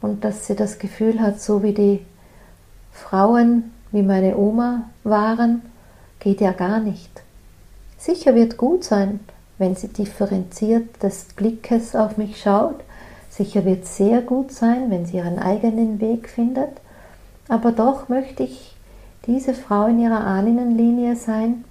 und 0.00 0.24
dass 0.24 0.46
sie 0.46 0.56
das 0.56 0.78
Gefühl 0.78 1.20
hat, 1.20 1.40
so 1.40 1.62
wie 1.62 1.74
die 1.74 2.04
Frauen, 2.92 3.72
wie 3.90 4.02
meine 4.02 4.36
Oma 4.36 4.90
waren, 5.04 5.62
geht 6.22 6.40
ja 6.40 6.52
gar 6.52 6.78
nicht. 6.78 7.10
Sicher 7.98 8.34
wird 8.34 8.56
gut 8.56 8.84
sein, 8.84 9.20
wenn 9.58 9.74
sie 9.74 9.88
differenziert 9.88 11.02
des 11.02 11.26
Blickes 11.36 11.96
auf 11.96 12.16
mich 12.16 12.40
schaut. 12.40 12.76
Sicher 13.28 13.64
wird 13.64 13.86
sehr 13.86 14.22
gut 14.22 14.52
sein, 14.52 14.90
wenn 14.90 15.04
sie 15.04 15.16
ihren 15.16 15.38
eigenen 15.38 16.00
Weg 16.00 16.28
findet, 16.28 16.70
aber 17.48 17.72
doch 17.72 18.08
möchte 18.08 18.44
ich 18.44 18.76
diese 19.26 19.54
Frau 19.54 19.86
in 19.86 20.00
ihrer 20.00 20.24
Ahnenlinie 20.24 21.16
sein, 21.16 21.64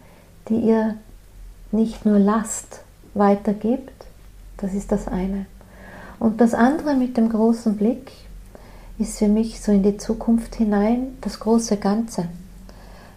die 0.49 0.59
ihr 0.59 0.95
nicht 1.71 2.05
nur 2.05 2.19
Last 2.19 2.81
weitergibt, 3.13 4.05
das 4.57 4.73
ist 4.73 4.91
das 4.91 5.07
eine. 5.07 5.45
Und 6.19 6.41
das 6.41 6.53
andere 6.53 6.95
mit 6.95 7.17
dem 7.17 7.29
großen 7.29 7.77
Blick 7.77 8.11
ist 8.99 9.17
für 9.17 9.27
mich 9.27 9.61
so 9.61 9.71
in 9.71 9.83
die 9.83 9.97
Zukunft 9.97 10.55
hinein 10.55 11.17
das 11.21 11.39
große 11.39 11.77
Ganze. 11.77 12.27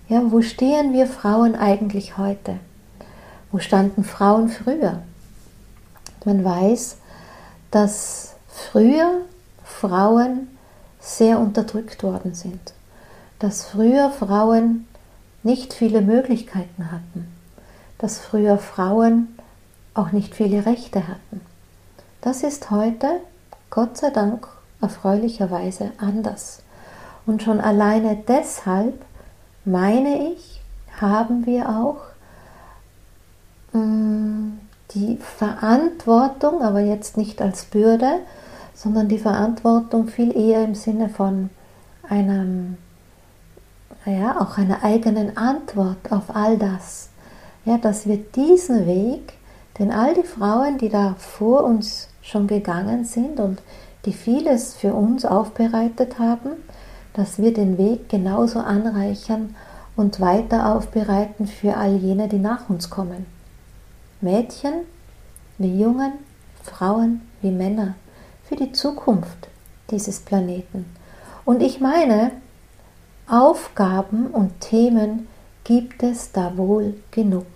Ja, 0.08 0.20
wo 0.30 0.42
stehen 0.42 0.92
wir 0.92 1.06
Frauen 1.06 1.54
eigentlich 1.54 2.18
heute? 2.18 2.58
Wo 3.50 3.58
standen 3.58 4.04
Frauen 4.04 4.50
früher? 4.50 5.02
Man 6.26 6.44
weiß, 6.44 6.96
dass 7.70 8.34
früher 8.48 9.22
Frauen 9.64 10.48
sehr 11.00 11.38
unterdrückt 11.38 12.02
worden 12.02 12.34
sind, 12.34 12.74
dass 13.38 13.64
früher 13.64 14.10
Frauen 14.10 14.86
nicht 15.42 15.72
viele 15.72 16.02
Möglichkeiten 16.02 16.90
hatten, 16.90 17.28
dass 17.98 18.18
früher 18.18 18.58
Frauen 18.58 19.38
auch 19.94 20.12
nicht 20.12 20.34
viele 20.34 20.66
Rechte 20.66 21.08
hatten. 21.08 21.40
Das 22.20 22.42
ist 22.42 22.70
heute, 22.70 23.20
Gott 23.70 23.96
sei 23.96 24.10
Dank, 24.10 24.48
erfreulicherweise 24.80 25.92
anders. 25.98 26.62
Und 27.26 27.42
schon 27.42 27.60
alleine 27.60 28.16
deshalb, 28.28 29.02
meine 29.64 30.32
ich, 30.32 30.60
haben 31.00 31.46
wir 31.46 31.68
auch 31.68 32.02
mh, 33.72 33.80
mm, 33.80 34.60
die 34.94 35.16
Verantwortung, 35.16 36.62
aber 36.62 36.80
jetzt 36.80 37.16
nicht 37.16 37.42
als 37.42 37.64
Bürde, 37.64 38.20
sondern 38.74 39.08
die 39.08 39.18
Verantwortung 39.18 40.08
viel 40.08 40.36
eher 40.36 40.64
im 40.64 40.74
Sinne 40.74 41.08
von 41.08 41.50
einem, 42.08 42.76
ja, 44.04 44.40
auch 44.40 44.58
einer 44.58 44.84
eigenen 44.84 45.36
Antwort 45.36 46.10
auf 46.10 46.34
all 46.34 46.58
das. 46.58 47.08
Ja, 47.64 47.78
dass 47.78 48.06
wir 48.06 48.18
diesen 48.18 48.86
Weg, 48.86 49.34
den 49.78 49.90
all 49.90 50.14
die 50.14 50.22
Frauen, 50.22 50.78
die 50.78 50.90
da 50.90 51.14
vor 51.18 51.64
uns 51.64 52.08
schon 52.20 52.46
gegangen 52.46 53.04
sind 53.04 53.40
und 53.40 53.62
die 54.04 54.12
vieles 54.12 54.74
für 54.74 54.92
uns 54.94 55.24
aufbereitet 55.24 56.18
haben, 56.18 56.50
dass 57.14 57.38
wir 57.38 57.54
den 57.54 57.78
Weg 57.78 58.08
genauso 58.08 58.60
anreichern 58.60 59.54
und 59.96 60.20
weiter 60.20 60.74
aufbereiten 60.74 61.46
für 61.46 61.76
all 61.76 61.96
jene, 61.96 62.28
die 62.28 62.38
nach 62.38 62.68
uns 62.68 62.90
kommen. 62.90 63.26
Mädchen 64.20 64.74
wie 65.58 65.80
Jungen, 65.80 66.12
Frauen 66.62 67.22
wie 67.40 67.50
Männer, 67.50 67.94
für 68.44 68.56
die 68.56 68.72
Zukunft 68.72 69.48
dieses 69.90 70.20
Planeten. 70.20 70.84
Und 71.44 71.62
ich 71.62 71.80
meine, 71.80 72.32
Aufgaben 73.28 74.26
und 74.26 74.60
Themen 74.60 75.28
gibt 75.62 76.02
es 76.02 76.32
da 76.32 76.56
wohl 76.56 76.94
genug. 77.10 77.46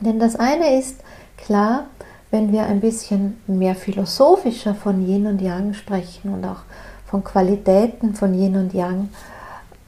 Denn 0.00 0.18
das 0.18 0.36
eine 0.36 0.78
ist 0.78 1.00
klar, 1.36 1.86
wenn 2.30 2.52
wir 2.52 2.64
ein 2.64 2.80
bisschen 2.80 3.38
mehr 3.46 3.74
philosophischer 3.74 4.74
von 4.74 5.06
Yin 5.06 5.26
und 5.26 5.40
Yang 5.40 5.74
sprechen 5.74 6.32
und 6.32 6.44
auch 6.44 6.62
von 7.14 7.22
Qualitäten 7.22 8.16
von 8.16 8.34
Yin 8.34 8.56
und 8.56 8.74
Yang 8.74 9.08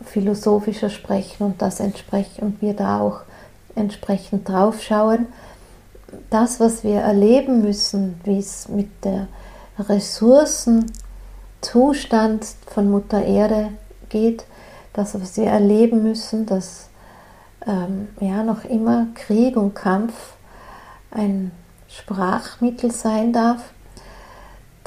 philosophischer 0.04 0.90
sprechen 0.90 1.42
und 1.42 1.60
das 1.60 1.80
entsprechend 1.80 2.40
und 2.40 2.62
wir 2.62 2.72
da 2.72 3.00
auch 3.00 3.22
entsprechend 3.74 4.48
drauf 4.48 4.80
schauen, 4.80 5.26
das, 6.30 6.60
was 6.60 6.84
wir 6.84 7.00
erleben 7.00 7.62
müssen, 7.62 8.20
wie 8.22 8.38
es 8.38 8.68
mit 8.68 9.04
der 9.04 9.26
Ressourcenzustand 9.76 12.46
von 12.72 12.92
Mutter 12.92 13.24
Erde 13.24 13.70
geht, 14.08 14.44
das, 14.92 15.20
was 15.20 15.36
wir 15.36 15.46
erleben 15.46 16.04
müssen, 16.04 16.46
dass 16.46 16.90
ähm, 17.66 18.06
ja 18.20 18.44
noch 18.44 18.64
immer 18.64 19.08
Krieg 19.16 19.56
und 19.56 19.74
Kampf 19.74 20.14
ein 21.10 21.50
Sprachmittel 21.88 22.92
sein 22.92 23.32
darf, 23.32 23.72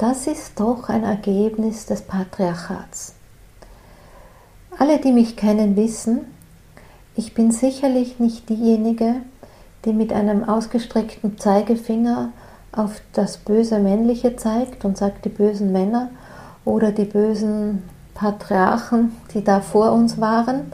das 0.00 0.26
ist 0.26 0.58
doch 0.58 0.88
ein 0.88 1.04
Ergebnis 1.04 1.84
des 1.84 2.00
Patriarchats. 2.00 3.14
Alle, 4.78 4.98
die 4.98 5.12
mich 5.12 5.36
kennen, 5.36 5.76
wissen, 5.76 6.20
ich 7.16 7.34
bin 7.34 7.50
sicherlich 7.50 8.18
nicht 8.18 8.48
diejenige, 8.48 9.16
die 9.84 9.92
mit 9.92 10.10
einem 10.12 10.48
ausgestreckten 10.48 11.36
Zeigefinger 11.38 12.30
auf 12.72 13.02
das 13.12 13.36
böse 13.36 13.78
Männliche 13.78 14.36
zeigt 14.36 14.86
und 14.86 14.96
sagt, 14.96 15.26
die 15.26 15.30
bösen 15.30 15.70
Männer 15.70 16.08
oder 16.64 16.92
die 16.92 17.04
bösen 17.04 17.82
Patriarchen, 18.14 19.14
die 19.34 19.44
da 19.44 19.60
vor 19.60 19.92
uns 19.92 20.18
waren. 20.18 20.72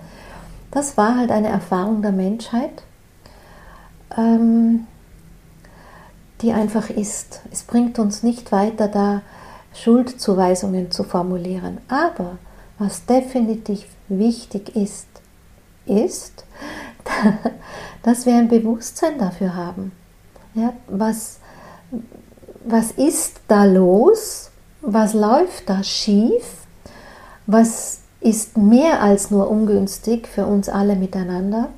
Das 0.70 0.96
war 0.96 1.16
halt 1.16 1.32
eine 1.32 1.48
Erfahrung 1.48 2.00
der 2.00 2.12
Menschheit. 2.12 2.84
Ähm, 4.16 4.86
die 6.42 6.52
einfach 6.52 6.90
ist. 6.90 7.40
Es 7.50 7.62
bringt 7.62 7.98
uns 7.98 8.22
nicht 8.22 8.52
weiter, 8.52 8.88
da 8.88 9.22
Schuldzuweisungen 9.74 10.90
zu 10.90 11.04
formulieren. 11.04 11.78
Aber 11.88 12.38
was 12.78 13.06
definitiv 13.06 13.86
wichtig 14.08 14.74
ist, 14.76 15.08
ist, 15.86 16.44
dass 18.02 18.26
wir 18.26 18.34
ein 18.34 18.48
Bewusstsein 18.48 19.18
dafür 19.18 19.54
haben. 19.54 19.92
Ja, 20.54 20.72
was, 20.88 21.38
was 22.64 22.90
ist 22.92 23.40
da 23.48 23.64
los? 23.64 24.50
Was 24.82 25.14
läuft 25.14 25.68
da 25.68 25.82
schief? 25.82 26.66
Was 27.46 28.00
ist 28.20 28.56
mehr 28.56 29.02
als 29.02 29.30
nur 29.30 29.50
ungünstig 29.50 30.26
für 30.26 30.46
uns 30.46 30.68
alle 30.68 30.96
miteinander? 30.96 31.68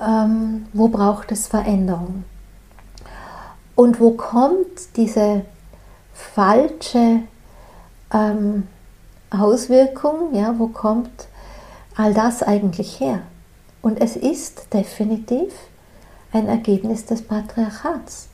Ähm, 0.00 0.66
wo 0.72 0.88
braucht 0.88 1.32
es 1.32 1.48
Veränderung? 1.48 2.24
Und 3.78 4.00
wo 4.00 4.10
kommt 4.10 4.96
diese 4.96 5.42
falsche 6.12 7.20
ähm, 8.12 8.66
Auswirkung, 9.30 10.34
ja, 10.34 10.58
wo 10.58 10.66
kommt 10.66 11.28
all 11.94 12.12
das 12.12 12.42
eigentlich 12.42 12.98
her? 12.98 13.22
Und 13.80 14.00
es 14.00 14.16
ist 14.16 14.74
definitiv 14.74 15.52
ein 16.32 16.48
Ergebnis 16.48 17.06
des 17.06 17.22
Patriarchats. 17.22 18.26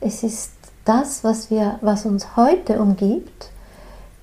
Es 0.00 0.22
ist 0.22 0.52
das, 0.84 1.24
was, 1.24 1.50
wir, 1.50 1.80
was 1.80 2.06
uns 2.06 2.36
heute 2.36 2.80
umgibt, 2.80 3.50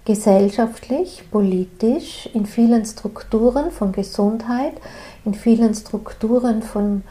gesellschaftlich, 0.06 1.30
politisch, 1.30 2.30
in 2.34 2.46
vielen 2.46 2.86
Strukturen 2.86 3.72
von 3.72 3.92
Gesundheit, 3.92 4.76
in 5.26 5.34
vielen 5.34 5.76
Strukturen 5.76 6.64
von 6.64 7.04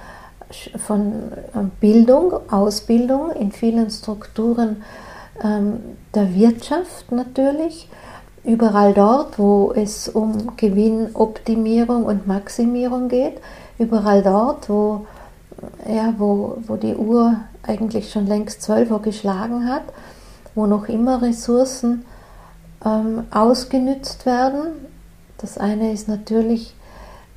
von 0.76 1.33
ähm, 1.55 1.71
Bildung, 1.81 2.33
Ausbildung 2.50 3.33
in 3.33 3.52
vielen 3.52 3.90
Strukturen 3.90 4.83
ähm, 5.43 5.81
der 6.14 6.35
Wirtschaft 6.35 7.12
natürlich, 7.12 7.88
überall 8.45 8.95
dort, 8.95 9.38
wo 9.38 9.73
es 9.75 10.09
um 10.09 10.57
Gewinnoptimierung 10.57 12.05
und 12.05 12.26
Maximierung 12.26 13.09
geht, 13.09 13.40
überall 13.78 14.23
dort, 14.23 14.69
wo, 14.69 15.07
ja, 15.87 16.14
wo, 16.17 16.59
wo 16.67 16.76
die 16.76 16.95
Uhr 16.95 17.37
eigentlich 17.62 18.11
schon 18.11 18.26
längst 18.26 18.62
12 18.62 18.90
Uhr 18.90 19.02
geschlagen 19.02 19.69
hat, 19.69 19.85
wo 20.55 20.67
noch 20.67 20.88
immer 20.88 21.21
Ressourcen 21.21 22.05
ähm, 22.85 23.25
ausgenützt 23.31 24.25
werden. 24.25 24.88
Das 25.38 25.59
eine 25.59 25.93
ist 25.93 26.09
natürlich 26.09 26.75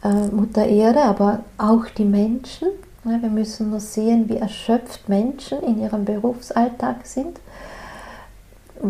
äh, 0.03 0.27
Mutter 0.27 0.65
Erde, 0.65 1.03
aber 1.03 1.41
auch 1.57 1.85
die 1.97 2.05
Menschen, 2.05 2.69
wir 3.03 3.29
müssen 3.29 3.71
nur 3.71 3.79
sehen, 3.79 4.29
wie 4.29 4.37
erschöpft 4.37 5.09
Menschen 5.09 5.61
in 5.63 5.81
ihrem 5.81 6.05
Berufsalltag 6.05 7.05
sind. 7.05 7.39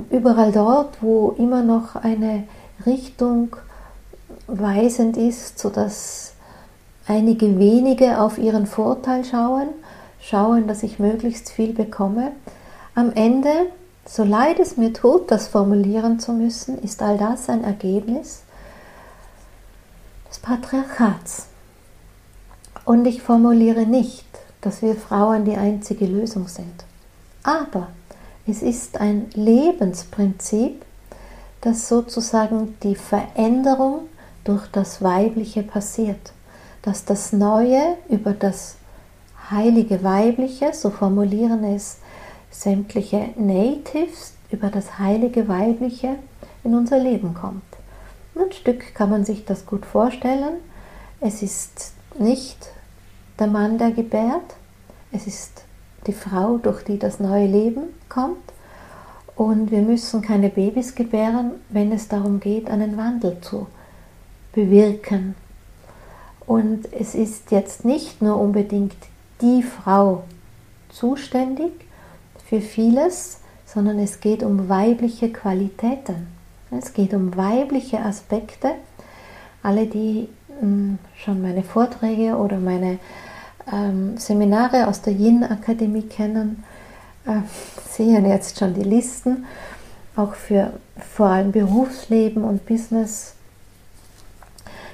Überall 0.09 0.51
dort, 0.51 1.01
wo 1.01 1.31
immer 1.37 1.63
noch 1.63 1.95
eine 1.95 2.43
Richtung 2.85 3.55
weisend 4.47 5.17
ist, 5.17 5.59
sodass 5.59 6.33
einige 7.07 7.57
wenige 7.57 8.19
auf 8.19 8.37
ihren 8.37 8.67
Vorteil 8.67 9.23
schauen, 9.23 9.69
schauen, 10.19 10.67
dass 10.67 10.83
ich 10.83 10.99
möglichst 10.99 11.49
viel 11.49 11.73
bekomme. 11.73 12.31
Am 12.95 13.11
Ende, 13.13 13.67
so 14.05 14.23
leid 14.23 14.59
es 14.59 14.77
mir 14.77 14.93
tut, 14.93 15.31
das 15.31 15.47
formulieren 15.47 16.19
zu 16.19 16.33
müssen, 16.33 16.81
ist 16.81 17.01
all 17.01 17.17
das 17.17 17.49
ein 17.49 17.63
Ergebnis 17.63 18.43
des 20.29 20.39
Patriarchats. 20.39 21.50
Und 22.85 23.05
ich 23.05 23.21
formuliere 23.21 23.85
nicht, 23.85 24.25
dass 24.61 24.81
wir 24.81 24.95
Frauen 24.95 25.45
die 25.45 25.55
einzige 25.55 26.05
Lösung 26.05 26.47
sind. 26.47 26.85
Aber 27.43 27.89
es 28.47 28.61
ist 28.61 28.99
ein 28.99 29.29
Lebensprinzip, 29.33 30.83
dass 31.61 31.87
sozusagen 31.87 32.75
die 32.81 32.95
Veränderung 32.95 34.07
durch 34.43 34.67
das 34.67 35.01
Weibliche 35.03 35.63
passiert. 35.63 36.33
Dass 36.81 37.05
das 37.05 37.33
Neue 37.33 37.97
über 38.09 38.33
das 38.33 38.75
heilige 39.51 40.03
Weibliche, 40.03 40.73
so 40.73 40.89
formulieren 40.89 41.63
es 41.63 41.97
sämtliche 42.49 43.29
Natives 43.37 44.33
über 44.49 44.69
das 44.69 44.97
heilige 44.97 45.47
Weibliche 45.47 46.15
in 46.63 46.75
unser 46.75 46.99
Leben 46.99 47.33
kommt. 47.33 47.63
Ein 48.35 48.51
Stück 48.51 48.95
kann 48.95 49.09
man 49.09 49.25
sich 49.25 49.45
das 49.45 49.65
gut 49.65 49.85
vorstellen. 49.85 50.55
Es 51.19 51.41
ist 51.41 51.93
nicht 52.21 52.69
der 53.39 53.47
Mann, 53.47 53.77
der 53.77 53.91
gebärt, 53.91 54.55
es 55.11 55.27
ist 55.27 55.63
die 56.07 56.13
Frau, 56.13 56.57
durch 56.57 56.83
die 56.83 56.97
das 56.97 57.19
neue 57.19 57.47
Leben 57.47 57.83
kommt. 58.09 58.37
Und 59.35 59.71
wir 59.71 59.81
müssen 59.81 60.21
keine 60.21 60.49
Babys 60.49 60.95
gebären, 60.95 61.51
wenn 61.69 61.91
es 61.91 62.07
darum 62.07 62.39
geht, 62.39 62.69
einen 62.69 62.97
Wandel 62.97 63.39
zu 63.41 63.67
bewirken. 64.53 65.35
Und 66.45 66.91
es 66.93 67.15
ist 67.15 67.51
jetzt 67.51 67.85
nicht 67.85 68.21
nur 68.21 68.39
unbedingt 68.39 68.95
die 69.41 69.63
Frau 69.63 70.23
zuständig 70.89 71.71
für 72.45 72.61
vieles, 72.61 73.39
sondern 73.65 73.99
es 73.99 74.19
geht 74.19 74.43
um 74.43 74.67
weibliche 74.67 75.31
Qualitäten. 75.31 76.27
Es 76.71 76.93
geht 76.93 77.13
um 77.13 77.35
weibliche 77.35 77.99
Aspekte. 77.99 78.71
Alle, 79.63 79.85
die 79.85 80.27
schon 81.17 81.41
meine 81.41 81.63
Vorträge 81.63 82.35
oder 82.35 82.57
meine 82.57 82.99
ähm, 83.71 84.17
Seminare 84.17 84.87
aus 84.87 85.01
der 85.01 85.13
Yin-Akademie 85.13 86.03
kennen, 86.03 86.63
äh, 87.25 87.41
sehen 87.89 88.25
jetzt 88.25 88.59
schon 88.59 88.73
die 88.73 88.83
Listen, 88.83 89.45
auch 90.15 90.33
für 90.33 90.73
vor 91.15 91.27
allem 91.27 91.51
Berufsleben 91.51 92.43
und 92.43 92.65
Business. 92.65 93.33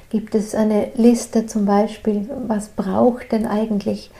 Gibt 0.10 0.36
es 0.36 0.56
eine 0.56 0.92
Liste 0.96 1.48
zum 1.48 1.66
Beispiel, 1.66 2.30
was 2.48 2.70
braucht 2.70 3.32
denn 3.32 3.46
eigentlich 3.46 4.12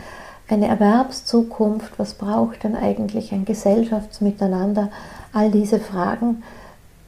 eine 0.50 0.68
Erwerbszukunft, 0.68 1.98
was 1.98 2.14
braucht 2.14 2.64
denn 2.64 2.76
eigentlich 2.76 3.32
ein 3.32 3.46
Gesellschaftsmiteinander, 3.46 4.90
all 5.34 5.52
diese 5.52 5.80
Fragen 5.80 6.44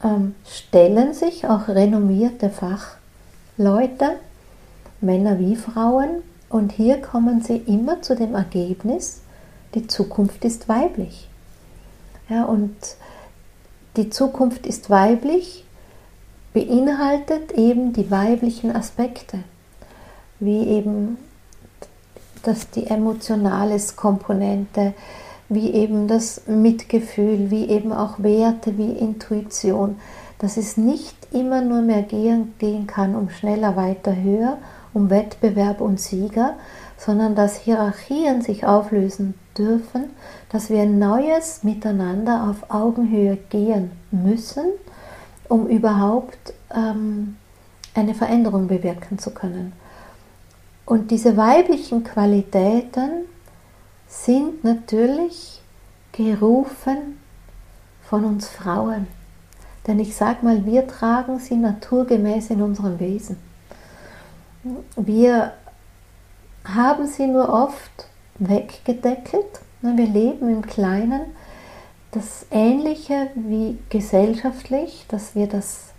ähm, 0.04 0.36
stellen 0.46 1.14
sich 1.14 1.48
auch 1.48 1.68
renommierte 1.68 2.50
Fachleute, 2.50 4.18
Männer 5.02 5.40
wie 5.40 5.56
Frauen, 5.56 6.24
und 6.50 6.72
hier 6.72 7.00
kommen 7.00 7.42
sie 7.42 7.58
immer 7.58 8.02
zu 8.02 8.16
dem 8.16 8.34
Ergebnis, 8.34 9.22
die 9.76 9.86
Zukunft 9.86 10.44
ist 10.46 10.68
weiblich. 10.68 11.30
Ja, 12.28 12.46
und 12.46 12.76
die 13.98 14.10
Zukunft 14.10 14.66
ist 14.66 14.90
weiblich 14.90 15.66
beinhaltet 16.54 17.52
eben 17.52 17.94
die 17.94 18.10
weiblichen 18.10 18.76
Aspekte, 18.76 19.40
wie 20.40 20.64
eben 20.64 21.18
das 22.44 22.70
die 22.72 22.88
emotionale 22.88 23.78
Komponente, 23.96 24.94
wie 25.50 25.72
eben 25.72 26.08
das 26.08 26.48
Mitgefühl, 26.48 27.52
wie 27.52 27.66
eben 27.70 27.92
auch 27.92 28.20
Werte, 28.20 28.78
wie 28.78 28.92
Intuition, 28.92 29.98
dass 30.40 30.58
es 30.58 30.78
nicht 30.78 31.16
immer 31.32 31.62
nur 31.62 31.82
mehr 31.82 32.04
gehen, 32.04 32.54
gehen 32.60 32.88
kann 32.88 33.16
um 33.16 33.30
schneller, 33.30 33.76
weiter, 33.76 34.16
höher, 34.16 34.58
um 34.94 35.10
Wettbewerb 35.10 35.82
und 35.82 36.00
Sieger, 36.00 36.56
sondern 36.98 37.36
dass 37.36 37.58
Hierarchien 37.58 38.42
sich 38.42 38.66
auflösen 38.66 39.36
dürfen, 39.58 40.06
dass 40.50 40.70
wir 40.70 40.82
ein 40.82 41.00
neues 41.00 41.64
Miteinander 41.64 42.50
auf 42.50 42.70
Augenhöhe 42.70 43.38
gehen 43.50 43.92
müssen, 44.12 44.66
um 45.48 45.68
überhaupt 45.68 46.54
ähm, 46.74 47.38
eine 47.94 48.14
Veränderung 48.14 48.68
bewirken 48.68 49.18
zu 49.20 49.32
können. 49.32 49.74
Und 50.86 51.12
diese 51.12 51.38
weiblichen 51.38 52.04
Qualitäten 52.04 53.26
sind 54.08 54.64
natürlich 54.64 55.62
gerufen 56.12 57.20
von 58.02 58.26
uns 58.26 58.48
Frauen. 58.48 59.08
Denn 59.86 60.00
ich 60.00 60.16
sage 60.16 60.44
mal, 60.44 60.66
wir 60.66 60.88
tragen 60.88 61.40
sie 61.40 61.56
naturgemäß 61.56 62.50
in 62.50 62.62
unserem 62.62 63.00
Wesen. 63.00 63.38
Wir 64.98 65.54
haben 66.66 67.08
sie 67.08 67.28
nur 67.28 67.50
oft 67.50 68.08
weggedeckelt. 68.40 69.62
Wir 69.82 70.08
leben 70.08 70.50
im 70.50 70.62
Kleinen. 70.62 71.22
Das 72.12 72.46
Ähnliche 72.52 73.30
wie 73.36 73.78
gesellschaftlich, 73.90 75.06
dass 75.08 75.36
wir 75.36 75.48
das, 75.48 75.94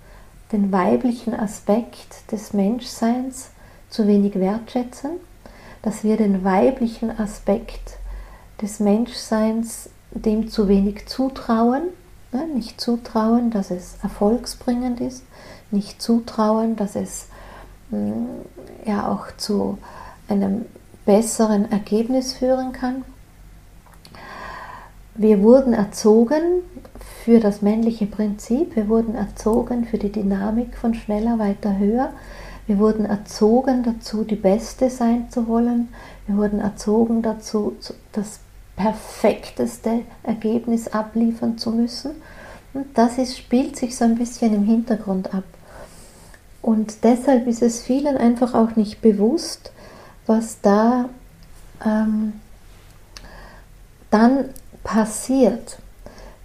den 0.53 0.73
weiblichen 0.73 1.33
Aspekt 1.33 2.31
des 2.33 2.53
Menschseins 2.53 3.51
zu 3.89 4.07
wenig 4.07 4.35
wertschätzen, 4.35 5.13
dass 5.83 6.05
wir 6.05 6.17
den 6.17 6.45
weiblichen 6.45 7.11
Aspekt 7.19 7.99
des 8.61 8.81
Menschseins 8.81 9.89
dem 10.11 10.51
zu 10.51 10.69
wenig 10.69 11.07
zutrauen, 11.07 11.85
ne? 12.33 12.47
nicht 12.47 12.81
zutrauen, 12.81 13.51
dass 13.51 13.71
es 13.71 13.97
erfolgsbringend 14.03 15.01
ist, 15.01 15.25
nicht 15.71 16.03
zutrauen, 16.03 16.77
dass 16.77 16.97
es 16.97 17.30
ja 18.87 19.09
auch 19.09 19.27
zu 19.37 19.79
einem 20.29 20.67
besseren 21.05 21.71
Ergebnis 21.71 22.33
führen 22.33 22.73
kann. 22.73 23.05
Wir 25.15 25.43
wurden 25.43 25.73
erzogen 25.73 26.63
für 27.25 27.41
das 27.41 27.63
männliche 27.63 28.07
Prinzip, 28.07 28.77
wir 28.77 28.89
wurden 28.89 29.15
erzogen 29.15 29.85
für 29.85 29.99
die 29.99 30.13
Dynamik 30.13 30.77
von 30.77 30.95
schneller, 30.95 31.39
weiter, 31.39 31.79
höher, 31.79 32.13
wir 32.71 32.79
wurden 32.79 33.05
erzogen 33.05 33.83
dazu, 33.83 34.23
die 34.23 34.37
Beste 34.37 34.91
sein 34.91 35.29
zu 35.29 35.49
wollen. 35.49 35.89
Wir 36.29 36.37
wurden 36.37 36.61
erzogen 36.61 37.21
dazu, 37.21 37.77
das 38.13 38.39
perfekteste 38.77 40.03
Ergebnis 40.23 40.87
abliefern 40.87 41.59
zu 41.59 41.73
müssen. 41.73 42.13
Und 42.73 42.87
das 42.97 43.19
ist, 43.19 43.37
spielt 43.37 43.77
sich 43.77 43.97
so 43.97 44.05
ein 44.05 44.15
bisschen 44.15 44.55
im 44.55 44.63
Hintergrund 44.63 45.35
ab. 45.35 45.43
Und 46.63 47.05
deshalb 47.05 47.47
ist 47.47 47.63
es 47.63 47.83
vielen 47.83 48.17
einfach 48.17 48.55
auch 48.55 48.77
nicht 48.77 49.01
bewusst, 49.01 49.73
was 50.27 50.61
da 50.61 51.09
ähm, 51.85 52.35
dann 54.11 54.47
passiert. 54.85 55.79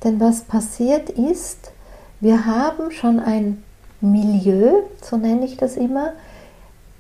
Denn 0.04 0.20
was 0.20 0.42
passiert 0.42 1.10
ist, 1.10 1.72
wir 2.20 2.46
haben 2.46 2.92
schon 2.92 3.20
ein 3.20 3.64
Milieu, 4.02 4.84
so 5.02 5.18
nenne 5.18 5.46
ich 5.46 5.58
das 5.58 5.76
immer, 5.76 6.14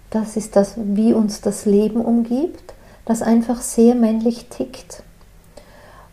das 0.09 0.37
ist 0.37 0.55
das, 0.55 0.73
wie 0.77 1.13
uns 1.13 1.41
das 1.41 1.65
Leben 1.65 2.01
umgibt, 2.01 2.73
das 3.05 3.21
einfach 3.21 3.61
sehr 3.61 3.95
männlich 3.95 4.47
tickt. 4.49 5.03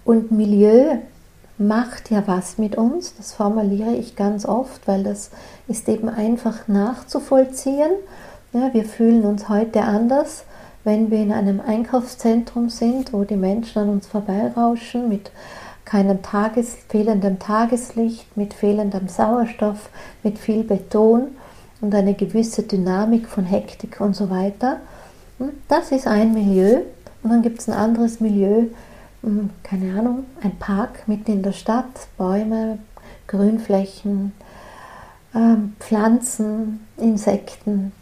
Und 0.04 0.30
Milieu 0.30 0.98
macht 1.66 2.10
ja 2.10 2.22
was 2.26 2.58
mit 2.58 2.76
uns, 2.76 3.14
das 3.16 3.32
formuliere 3.32 3.94
ich 3.94 4.16
ganz 4.16 4.46
oft, 4.46 4.86
weil 4.86 5.02
das 5.02 5.30
ist 5.68 5.88
eben 5.88 6.08
einfach 6.08 6.68
nachzuvollziehen. 6.68 7.90
Ja, 8.52 8.72
wir 8.74 8.84
fühlen 8.84 9.24
uns 9.24 9.48
heute 9.48 9.82
anders, 9.82 10.44
wenn 10.84 11.10
wir 11.10 11.18
in 11.18 11.32
einem 11.32 11.60
Einkaufszentrum 11.60 12.68
sind, 12.68 13.12
wo 13.12 13.24
die 13.24 13.36
Menschen 13.36 13.82
an 13.82 13.88
uns 13.88 14.06
vorbeirauschen 14.06 15.08
mit 15.08 15.30
keinem 15.84 16.22
Tages, 16.22 16.76
fehlendem 16.88 17.38
Tageslicht, 17.38 18.36
mit 18.36 18.54
fehlendem 18.54 19.08
Sauerstoff, 19.08 19.90
mit 20.22 20.38
viel 20.38 20.64
Beton 20.64 21.28
und 21.80 21.94
eine 21.94 22.14
gewisse 22.14 22.62
Dynamik 22.62 23.28
von 23.28 23.44
Hektik 23.44 24.00
und 24.00 24.14
so 24.14 24.30
weiter. 24.30 24.80
Hm, 25.38 25.50
das 25.68 25.92
ist 25.92 26.06
ein 26.06 26.32
Milieu. 26.32 26.82
Und 27.22 27.30
dann 27.30 27.42
gibt 27.42 27.60
es 27.60 27.68
ein 27.68 27.74
anderes 27.74 28.20
Milieu, 28.20 28.66
keine 29.62 29.98
Ahnung, 29.98 30.24
ein 30.42 30.58
Park 30.58 31.06
mitten 31.06 31.32
in 31.32 31.42
der 31.42 31.52
Stadt, 31.52 32.08
Bäume, 32.16 32.78
Grünflächen, 33.26 34.32
ähm, 35.34 35.74
Pflanzen, 35.78 36.86
Insekten. 36.96 37.92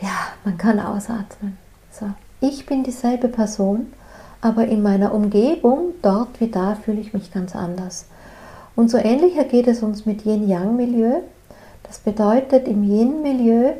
Ja, 0.00 0.28
man 0.44 0.58
kann 0.58 0.78
ausatmen. 0.78 1.56
So. 1.90 2.06
Ich 2.40 2.66
bin 2.66 2.84
dieselbe 2.84 3.28
Person 3.28 3.86
aber 4.46 4.66
in 4.66 4.82
meiner 4.82 5.12
Umgebung, 5.12 5.94
dort 6.02 6.40
wie 6.40 6.48
da, 6.48 6.76
fühle 6.76 7.00
ich 7.00 7.12
mich 7.12 7.32
ganz 7.32 7.56
anders. 7.56 8.06
Und 8.74 8.90
so 8.90 8.98
ähnlicher 8.98 9.44
geht 9.44 9.66
es 9.66 9.82
uns 9.82 10.06
mit 10.06 10.24
Yin-Yang-Milieu. 10.24 11.22
Das 11.82 11.98
bedeutet, 11.98 12.68
im 12.68 12.84
Yin-Milieu 12.84 13.72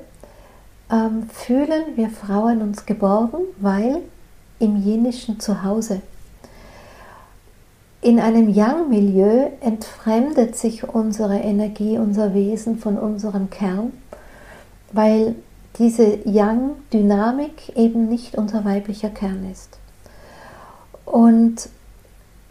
ähm, 0.90 1.28
fühlen 1.32 1.96
wir 1.96 2.08
Frauen 2.08 2.62
uns 2.62 2.86
geborgen, 2.86 3.38
weil 3.58 4.02
im 4.58 4.76
Yinischen 4.76 5.40
Zuhause. 5.40 6.00
In 8.00 8.20
einem 8.20 8.48
Yang-Milieu 8.48 9.48
entfremdet 9.60 10.56
sich 10.56 10.88
unsere 10.88 11.38
Energie, 11.38 11.98
unser 11.98 12.34
Wesen 12.34 12.78
von 12.78 12.98
unserem 12.98 13.50
Kern, 13.50 13.92
weil 14.92 15.34
diese 15.78 16.18
Yang-Dynamik 16.24 17.76
eben 17.76 18.08
nicht 18.08 18.36
unser 18.36 18.64
weiblicher 18.64 19.10
Kern 19.10 19.50
ist. 19.50 19.78
Und 21.04 21.68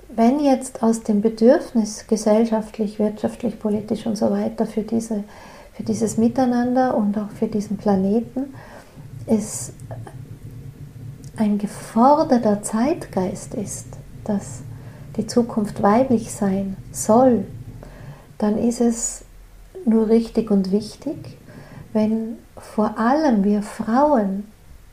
wenn 0.09 0.39
jetzt 0.39 0.83
aus 0.83 1.03
dem 1.03 1.21
Bedürfnis 1.21 2.07
gesellschaftlich, 2.07 2.99
wirtschaftlich, 2.99 3.59
politisch 3.59 4.05
und 4.05 4.17
so 4.17 4.31
weiter 4.31 4.65
für, 4.65 4.83
diese, 4.83 5.23
für 5.73 5.83
dieses 5.83 6.17
Miteinander 6.17 6.95
und 6.95 7.17
auch 7.17 7.29
für 7.37 7.47
diesen 7.47 7.77
Planeten 7.77 8.53
es 9.27 9.73
ein 11.37 11.57
geforderter 11.57 12.63
Zeitgeist 12.63 13.53
ist, 13.53 13.87
dass 14.23 14.61
die 15.17 15.27
Zukunft 15.27 15.81
weiblich 15.81 16.33
sein 16.33 16.77
soll, 16.91 17.45
dann 18.37 18.57
ist 18.57 18.81
es 18.81 19.23
nur 19.85 20.09
richtig 20.09 20.51
und 20.51 20.71
wichtig, 20.71 21.37
wenn 21.93 22.37
vor 22.57 22.97
allem 22.97 23.43
wir 23.43 23.61
Frauen 23.61 24.45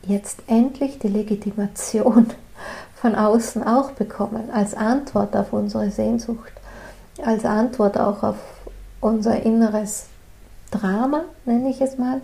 jetzt 0.05 0.43
endlich 0.47 0.99
die 0.99 1.07
Legitimation 1.07 2.27
von 2.95 3.15
außen 3.15 3.63
auch 3.63 3.91
bekommen, 3.91 4.49
als 4.53 4.73
Antwort 4.73 5.35
auf 5.35 5.51
unsere 5.51 5.91
Sehnsucht, 5.91 6.53
als 7.23 7.45
Antwort 7.45 7.97
auch 7.97 8.23
auf 8.23 8.37
unser 9.01 9.43
inneres 9.43 10.07
Drama, 10.71 11.25
nenne 11.45 11.69
ich 11.69 11.81
es 11.81 11.97
mal, 11.97 12.21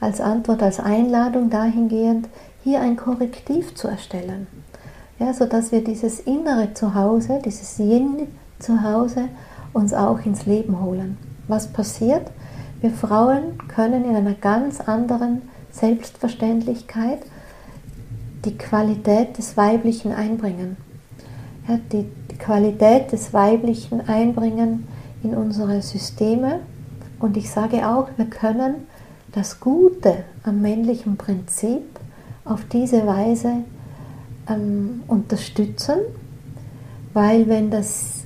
als 0.00 0.20
Antwort, 0.20 0.62
als 0.62 0.80
Einladung 0.80 1.50
dahingehend, 1.50 2.28
hier 2.62 2.80
ein 2.80 2.96
Korrektiv 2.96 3.74
zu 3.74 3.88
erstellen. 3.88 4.46
Ja, 5.18 5.34
sodass 5.34 5.72
wir 5.72 5.84
dieses 5.84 6.20
innere 6.20 6.72
Zuhause, 6.74 7.40
dieses 7.44 7.78
Yin-Zuhause 7.78 9.28
uns 9.72 9.92
auch 9.92 10.24
ins 10.24 10.46
Leben 10.46 10.80
holen. 10.80 11.18
Was 11.48 11.68
passiert? 11.68 12.30
Wir 12.80 12.90
Frauen 12.90 13.58
können 13.68 14.04
in 14.04 14.16
einer 14.16 14.34
ganz 14.34 14.80
anderen 14.80 15.42
Selbstverständlichkeit 15.70 17.20
die 18.44 18.56
Qualität 18.56 19.36
des 19.36 19.56
Weiblichen 19.56 20.12
einbringen. 20.12 20.76
Ja, 21.68 21.78
die, 21.92 22.06
die 22.30 22.36
Qualität 22.36 23.12
des 23.12 23.34
Weiblichen 23.34 24.00
einbringen 24.08 24.88
in 25.22 25.34
unsere 25.34 25.82
Systeme. 25.82 26.60
Und 27.18 27.36
ich 27.36 27.50
sage 27.50 27.86
auch, 27.86 28.08
wir 28.16 28.26
können 28.26 28.86
das 29.32 29.60
Gute 29.60 30.24
am 30.42 30.62
männlichen 30.62 31.16
Prinzip 31.16 31.89
auf 32.50 32.64
diese 32.64 33.06
Weise 33.06 33.64
ähm, 34.48 35.02
unterstützen, 35.06 36.00
weil 37.14 37.48
wenn, 37.48 37.70
das, 37.70 38.24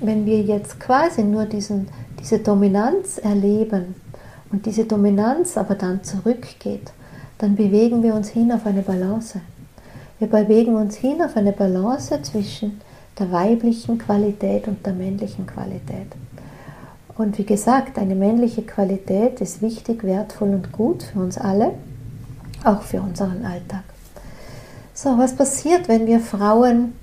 wenn 0.00 0.26
wir 0.26 0.42
jetzt 0.42 0.80
quasi 0.80 1.22
nur 1.22 1.44
diesen, 1.44 1.88
diese 2.20 2.40
Dominanz 2.40 3.18
erleben 3.18 3.94
und 4.50 4.66
diese 4.66 4.84
Dominanz 4.84 5.56
aber 5.56 5.76
dann 5.76 6.02
zurückgeht, 6.02 6.92
dann 7.38 7.54
bewegen 7.54 8.02
wir 8.02 8.14
uns 8.14 8.28
hin 8.30 8.50
auf 8.50 8.66
eine 8.66 8.82
Balance. 8.82 9.40
Wir 10.18 10.28
bewegen 10.28 10.74
uns 10.74 10.96
hin 10.96 11.22
auf 11.22 11.36
eine 11.36 11.52
Balance 11.52 12.20
zwischen 12.22 12.80
der 13.20 13.30
weiblichen 13.30 13.98
Qualität 13.98 14.66
und 14.66 14.84
der 14.84 14.94
männlichen 14.94 15.46
Qualität. 15.46 16.08
Und 17.16 17.38
wie 17.38 17.44
gesagt, 17.44 17.98
eine 17.98 18.16
männliche 18.16 18.62
Qualität 18.62 19.40
ist 19.40 19.62
wichtig, 19.62 20.02
wertvoll 20.02 20.50
und 20.50 20.72
gut 20.72 21.04
für 21.04 21.20
uns 21.20 21.38
alle, 21.38 21.72
auch 22.64 22.82
für 22.82 23.00
unseren 23.00 23.44
Alltag. 23.44 23.84
So, 24.94 25.16
was 25.16 25.36
passiert, 25.36 25.88
wenn 25.88 26.06
wir 26.06 26.20
Frauen 26.20 26.94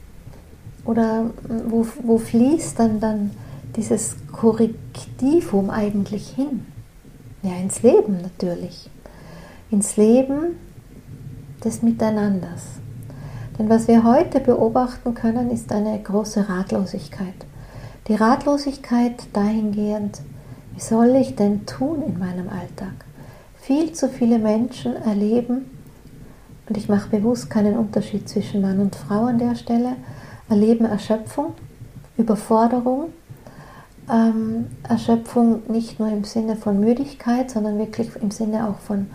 oder 0.84 1.32
wo, 1.48 1.88
wo 2.04 2.18
fließt 2.18 2.78
dann, 2.78 3.00
dann 3.00 3.32
dieses 3.76 4.16
Korrektivum 4.32 5.70
eigentlich 5.70 6.30
hin? 6.30 6.66
Ja, 7.42 7.56
ins 7.56 7.84
Leben 7.84 8.18
natürlich. 8.22 8.90
Ins 9.72 9.98
Leben 9.98 10.58
des 11.64 11.82
Miteinanders. 11.82 12.64
Denn 13.58 13.70
was 13.70 13.88
wir 13.88 14.04
heute 14.04 14.40
beobachten 14.40 15.14
können, 15.14 15.50
ist 15.50 15.72
eine 15.72 15.98
große 16.02 16.50
Ratlosigkeit. 16.50 17.46
Die 18.08 18.16
Ratlosigkeit 18.16 19.24
dahingehend, 19.32 20.22
wie 20.74 20.82
soll 20.82 21.16
ich 21.16 21.36
denn 21.36 21.66
tun 21.66 22.04
in 22.06 22.20
meinem 22.20 22.50
Alltag? 22.50 23.05
Viel 23.66 23.94
zu 23.94 24.10
viele 24.10 24.38
Menschen 24.38 24.96
erleben, 24.96 25.66
und 26.70 26.78
ich 26.78 26.88
mache 26.88 27.10
bewusst 27.10 27.50
keinen 27.50 27.76
Unterschied 27.76 28.30
zwischen 28.30 28.62
Mann 28.62 28.80
und 28.80 28.96
Frau 28.96 29.26
an 29.26 29.40
der 29.40 29.56
Stelle, 29.56 29.96
erleben 30.48 30.86
Erschöpfung, 30.86 31.54
Überforderung, 32.16 33.10
ähm, 34.08 34.68
Erschöpfung 34.88 35.64
nicht 35.68 36.00
nur 36.00 36.10
im 36.10 36.26
Sinne 36.26 36.58
von 36.58 36.80
Müdigkeit, 36.80 37.50
sondern 37.50 37.80
wirklich 37.80 38.12
im 38.22 38.30
Sinne 38.30 38.70
auch 38.70 38.78
von 38.78 39.08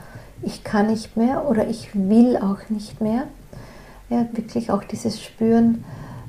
ich 0.42 0.64
kann 0.64 0.88
nicht 0.88 1.16
mehr 1.16 1.48
oder 1.48 1.68
ich 1.68 1.90
will 1.94 2.36
auch 2.36 2.68
nicht 2.70 3.00
mehr. 3.00 3.28
Ja, 4.08 4.26
wirklich 4.32 4.72
auch 4.72 4.82
dieses 4.82 5.22
Spüren, 5.22 5.84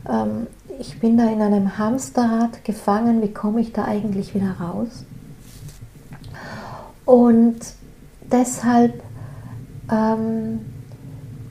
ähm, 0.07 0.45
ich 0.79 0.99
bin 0.99 1.17
da 1.17 1.27
in 1.27 1.41
einem 1.41 1.79
Hamsterrad 1.79 2.63
gefangen, 2.65 3.23
wie 3.23 3.33
komme 3.33 3.61
ich 3.61 3.73
da 3.73 3.85
eigentlich 3.85 4.35
wieder 4.35 4.57
raus? 4.59 5.05
Und 7.05 7.80
deshalb 8.31 9.03
ähm, 9.91 10.59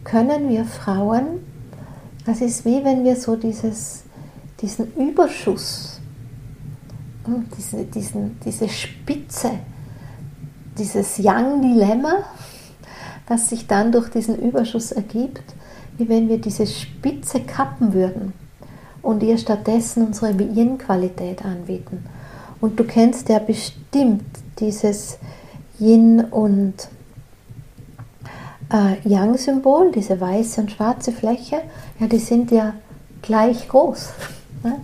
können 0.04 0.48
wir 0.48 0.64
Frauen, 0.64 1.46
das 2.26 2.40
ist 2.40 2.64
wie 2.64 2.84
wenn 2.84 3.04
wir 3.04 3.16
so 3.16 3.36
dieses, 3.36 4.04
diesen 4.60 4.94
Überschuss, 4.94 6.00
hm, 7.24 7.46
diese, 7.56 7.84
diesen, 7.84 8.38
diese 8.44 8.68
Spitze, 8.68 9.50
dieses 10.78 11.18
Yang-Dilemma, 11.18 12.24
das 13.26 13.48
sich 13.48 13.66
dann 13.66 13.92
durch 13.92 14.08
diesen 14.08 14.38
Überschuss 14.38 14.92
ergibt, 14.92 15.54
wie 15.96 16.08
wenn 16.08 16.28
wir 16.28 16.40
diese 16.40 16.66
Spitze 16.66 17.40
kappen 17.40 17.92
würden 17.92 18.32
und 19.02 19.22
ihr 19.22 19.38
stattdessen 19.38 20.06
unsere 20.06 20.32
Yin-Qualität 20.32 21.44
anbieten. 21.44 22.04
Und 22.60 22.78
du 22.78 22.84
kennst 22.84 23.28
ja 23.28 23.38
bestimmt 23.38 24.24
dieses 24.58 25.18
Yin 25.80 26.20
und 26.20 26.74
äh, 28.72 29.08
Yang-Symbol, 29.08 29.92
diese 29.92 30.20
weiße 30.20 30.60
und 30.60 30.70
schwarze 30.70 31.12
Fläche, 31.12 31.62
ja, 31.98 32.06
die 32.06 32.18
sind 32.18 32.50
ja 32.50 32.74
gleich 33.22 33.68
groß. 33.68 34.10
Ne? 34.62 34.76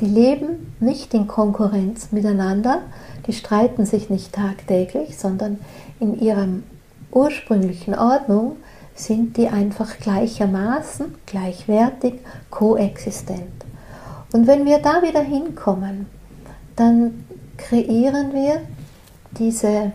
Die 0.00 0.06
leben 0.06 0.74
nicht 0.80 1.12
in 1.12 1.26
Konkurrenz 1.26 2.12
miteinander, 2.12 2.82
die 3.26 3.32
streiten 3.32 3.84
sich 3.84 4.10
nicht 4.10 4.32
tagtäglich, 4.32 5.18
sondern 5.18 5.58
in 6.00 6.18
ihrem 6.18 6.62
ursprünglichen 7.10 7.94
Ordnung 7.94 8.56
sind 8.94 9.36
die 9.36 9.48
einfach 9.48 9.98
gleichermaßen, 9.98 11.14
gleichwertig, 11.26 12.14
koexistent. 12.50 13.64
Und 14.32 14.46
wenn 14.46 14.66
wir 14.66 14.78
da 14.78 15.02
wieder 15.02 15.22
hinkommen, 15.22 16.06
dann 16.76 17.24
kreieren 17.56 18.32
wir 18.32 18.60
diese, 19.38 19.92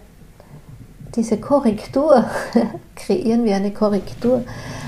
diese 1.16 1.38
Korrektur, 1.38 2.26
kreieren 2.96 3.46
wir 3.46 3.56
eine 3.56 3.72
Korrektur, 3.72 4.44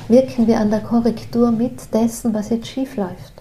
wirken 0.08 0.48
wir 0.48 0.60
an 0.60 0.70
der 0.70 0.82
Korrektur 0.82 1.52
mit 1.52 1.94
dessen, 1.94 2.34
was 2.34 2.50
jetzt 2.50 2.68
schief 2.68 2.96
läuft. 2.96 3.34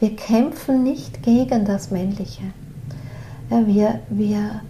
Wir 0.00 0.14
kämpfen 0.14 0.82
nicht 0.82 1.22
gegen 1.22 1.64
das 1.64 1.90
Männliche. 1.90 2.42
Ja, 3.50 3.66
wir, 3.66 4.00
wir, 4.10 4.60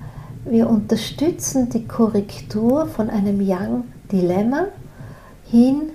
wir 0.44 0.68
unterstützen 0.68 1.68
die 1.70 1.86
Korrektur 1.86 2.86
von 2.86 3.10
einem 3.10 3.40
Yang-Dilemma 3.40 4.66
hin 5.50 5.90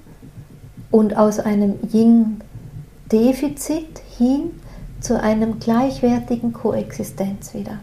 und 0.90 1.16
aus 1.16 1.40
einem 1.40 1.76
Yin-Defizit 1.94 4.02
hin 4.18 4.60
zu 5.00 5.22
einem 5.22 5.60
gleichwertigen 5.60 6.54
Koexistenz 6.54 7.54
wieder. 7.54 7.80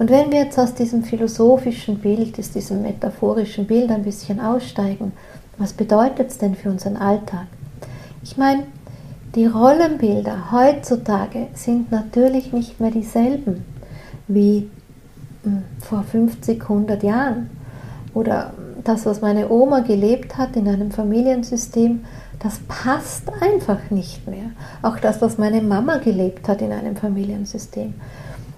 Und 0.00 0.08
wenn 0.08 0.32
wir 0.32 0.44
jetzt 0.44 0.58
aus 0.58 0.72
diesem 0.72 1.04
philosophischen 1.04 1.98
Bild, 1.98 2.38
aus 2.38 2.50
diesem 2.52 2.80
metaphorischen 2.80 3.66
Bild 3.66 3.90
ein 3.90 4.02
bisschen 4.02 4.40
aussteigen, 4.40 5.12
was 5.58 5.74
bedeutet 5.74 6.30
es 6.30 6.38
denn 6.38 6.54
für 6.54 6.70
unseren 6.70 6.96
Alltag? 6.96 7.44
Ich 8.22 8.38
meine, 8.38 8.62
die 9.34 9.44
Rollenbilder 9.44 10.52
heutzutage 10.52 11.48
sind 11.52 11.92
natürlich 11.92 12.50
nicht 12.54 12.80
mehr 12.80 12.90
dieselben 12.90 13.66
wie 14.26 14.70
hm, 15.42 15.64
vor 15.80 16.02
50, 16.02 16.62
100 16.62 17.02
Jahren. 17.02 17.50
Oder 18.14 18.54
das, 18.82 19.04
was 19.04 19.20
meine 19.20 19.50
Oma 19.50 19.80
gelebt 19.80 20.38
hat 20.38 20.56
in 20.56 20.66
einem 20.66 20.92
Familiensystem, 20.92 22.06
das 22.38 22.58
passt 22.68 23.30
einfach 23.42 23.90
nicht 23.90 24.26
mehr. 24.26 24.52
Auch 24.80 24.98
das, 24.98 25.20
was 25.20 25.36
meine 25.36 25.60
Mama 25.60 25.98
gelebt 25.98 26.48
hat 26.48 26.62
in 26.62 26.72
einem 26.72 26.96
Familiensystem. 26.96 27.92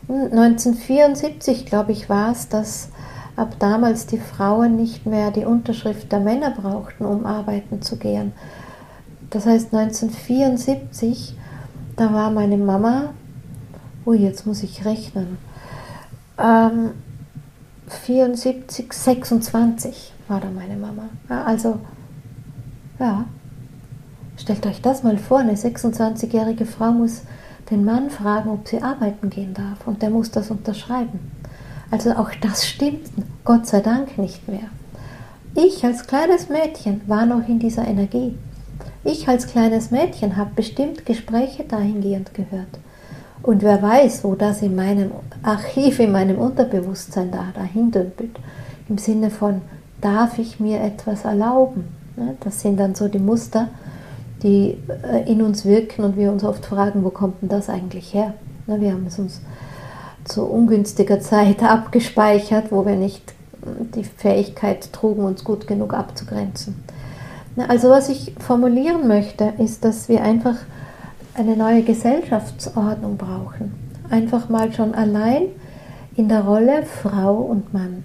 1974, 0.09 1.67
glaube 1.67 1.93
ich, 1.93 2.09
war 2.09 2.33
es, 2.33 2.49
dass 2.49 2.88
ab 3.37 3.57
damals 3.59 4.07
die 4.07 4.19
Frauen 4.19 4.77
nicht 4.77 5.07
mehr 5.07 5.31
die 5.31 5.45
Unterschrift 5.45 6.12
der 6.12 6.21
Männer 6.21 6.51
brauchten, 6.51 7.05
um 7.05 7.25
arbeiten 7.25 7.83
zu 7.83 7.97
gehen. 7.97 8.33
Das 9.31 9.47
heißt, 9.47 9.75
1974, 9.75 11.35
da 11.97 12.12
war 12.12 12.31
meine 12.31 12.59
Mama, 12.59 13.15
oh, 14.05 14.12
jetzt 14.12 14.47
muss 14.47 14.62
ich 14.62 14.85
rechnen, 14.85 15.38
ähm, 16.38 16.91
74, 17.88 18.93
26 18.93 20.12
war 20.29 20.41
da 20.41 20.49
meine 20.51 20.77
Mama. 20.77 21.05
Ja, 21.29 21.45
also, 21.45 21.79
ja, 22.99 23.25
stellt 24.37 24.67
euch 24.67 24.83
das 24.83 25.03
mal 25.03 25.19
vor, 25.19 25.38
eine 25.38 25.55
26-jährige 25.55 26.67
Frau 26.67 26.93
muss 26.93 27.23
den 27.73 27.85
Mann 27.85 28.11
fragen, 28.11 28.51
ob 28.51 28.69
sie 28.69 28.83
arbeiten 28.83 29.31
gehen 29.31 29.55
darf 29.55 29.87
und 29.87 30.03
der 30.03 30.11
muss 30.11 30.31
das 30.31 30.51
unterschreiben. 30.51 31.19
Also 31.91 32.13
auch 32.13 32.31
das 32.41 32.67
stimmt 32.67 33.11
Gott 33.45 33.67
sei 33.67 33.81
Dank 33.81 34.19
nicht 34.19 34.47
mehr. 34.49 34.69
Ich 35.55 35.85
als 35.85 36.07
kleines 36.07 36.49
Mädchen 36.49 37.01
war 37.07 37.27
noch 37.27 37.49
in 37.49 37.59
dieser 37.59 37.87
Energie. 37.87 38.37
Ich 39.05 39.29
als 39.29 39.47
kleines 39.47 39.91
Mädchen 39.91 40.37
habe 40.37 40.51
bestimmt 40.55 41.05
Gespräche 41.05 41.65
dahingehend 41.65 42.35
gehört. 42.35 42.79
Und 43.43 43.63
wer 43.63 43.83
weiß, 43.83 44.23
wo 44.23 44.35
das 44.35 44.63
in 44.63 44.77
meinem 44.77 45.11
Archiv, 45.43 45.99
in 45.99 46.13
meinem 46.13 46.39
Unterbewusstsein 46.39 47.31
da 47.33 47.47
dahin 47.55 47.91
dümpelt. 47.91 48.39
Im 48.89 48.99
Sinne 48.99 49.31
von, 49.31 49.63
darf 50.01 50.39
ich 50.39 50.61
mir 50.61 50.81
etwas 50.81 51.25
erlauben? 51.25 51.89
Ne, 52.17 52.37
das 52.41 52.61
sind 52.61 52.79
dann 52.79 52.95
so 52.95 53.09
die 53.09 53.19
Muster, 53.19 53.69
die 54.42 54.78
äh, 55.02 55.31
in 55.31 55.42
uns 55.42 55.64
wirken 55.64 56.05
und 56.05 56.16
wir 56.16 56.31
uns 56.31 56.44
oft 56.44 56.66
fragen, 56.66 57.05
wo 57.05 57.11
kommt 57.11 57.42
denn 57.42 57.48
das 57.48 57.68
eigentlich 57.68 58.14
her? 58.14 58.35
Wir 58.66 58.92
haben 58.92 59.07
es 59.07 59.18
uns 59.18 59.40
zu 60.24 60.44
ungünstiger 60.44 61.20
Zeit 61.20 61.62
abgespeichert, 61.62 62.70
wo 62.70 62.87
wir 62.87 62.96
nicht 62.96 63.35
die 63.94 64.05
Fähigkeit 64.05 64.92
trugen, 64.92 65.24
uns 65.24 65.44
gut 65.44 65.66
genug 65.66 65.94
abzugrenzen. 65.94 66.83
Also 67.68 67.90
was 67.90 68.09
ich 68.09 68.35
formulieren 68.38 69.07
möchte, 69.07 69.52
ist, 69.59 69.85
dass 69.85 70.09
wir 70.09 70.22
einfach 70.22 70.57
eine 71.35 71.57
neue 71.57 71.83
Gesellschaftsordnung 71.83 73.16
brauchen. 73.16 73.72
Einfach 74.11 74.48
mal 74.48 74.72
schon 74.72 74.94
allein 74.94 75.42
in 76.16 76.28
der 76.28 76.42
Rolle 76.42 76.85
Frau 76.85 77.37
und 77.37 77.72
Mann. 77.72 78.05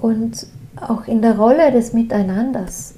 Und 0.00 0.46
auch 0.80 1.06
in 1.06 1.22
der 1.22 1.38
Rolle 1.38 1.72
des 1.72 1.92
Miteinanders. 1.92 2.94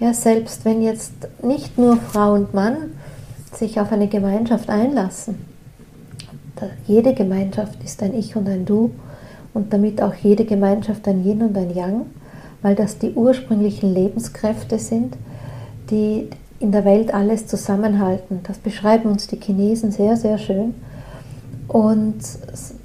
Ja, 0.00 0.14
selbst 0.14 0.64
wenn 0.64 0.80
jetzt 0.80 1.12
nicht 1.42 1.76
nur 1.76 1.96
Frau 1.96 2.34
und 2.34 2.54
Mann 2.54 2.92
sich 3.52 3.80
auf 3.80 3.90
eine 3.90 4.06
Gemeinschaft 4.06 4.70
einlassen, 4.70 5.44
jede 6.86 7.14
Gemeinschaft 7.14 7.82
ist 7.82 8.02
ein 8.02 8.14
Ich 8.14 8.36
und 8.36 8.48
ein 8.48 8.64
Du 8.64 8.92
und 9.54 9.72
damit 9.72 10.00
auch 10.00 10.14
jede 10.14 10.44
Gemeinschaft 10.44 11.06
ein 11.08 11.24
Yin 11.24 11.42
und 11.42 11.56
ein 11.56 11.74
Yang, 11.74 12.06
weil 12.62 12.76
das 12.76 12.98
die 12.98 13.12
ursprünglichen 13.12 13.92
Lebenskräfte 13.92 14.78
sind, 14.78 15.16
die 15.90 16.28
in 16.60 16.70
der 16.72 16.84
Welt 16.84 17.12
alles 17.12 17.46
zusammenhalten. 17.46 18.40
Das 18.44 18.58
beschreiben 18.58 19.10
uns 19.10 19.26
die 19.26 19.40
Chinesen 19.40 19.90
sehr, 19.90 20.16
sehr 20.16 20.38
schön. 20.38 20.74
Und 21.68 22.20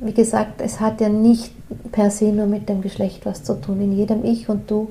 wie 0.01 0.13
gesagt, 0.13 0.61
es 0.61 0.79
hat 0.79 0.99
ja 0.99 1.09
nicht 1.09 1.53
per 1.91 2.11
se 2.11 2.25
nur 2.25 2.47
mit 2.47 2.69
dem 2.69 2.81
Geschlecht 2.81 3.25
was 3.25 3.43
zu 3.43 3.59
tun. 3.59 3.81
In 3.81 3.93
jedem 3.93 4.25
Ich 4.25 4.49
und 4.49 4.69
Du 4.69 4.89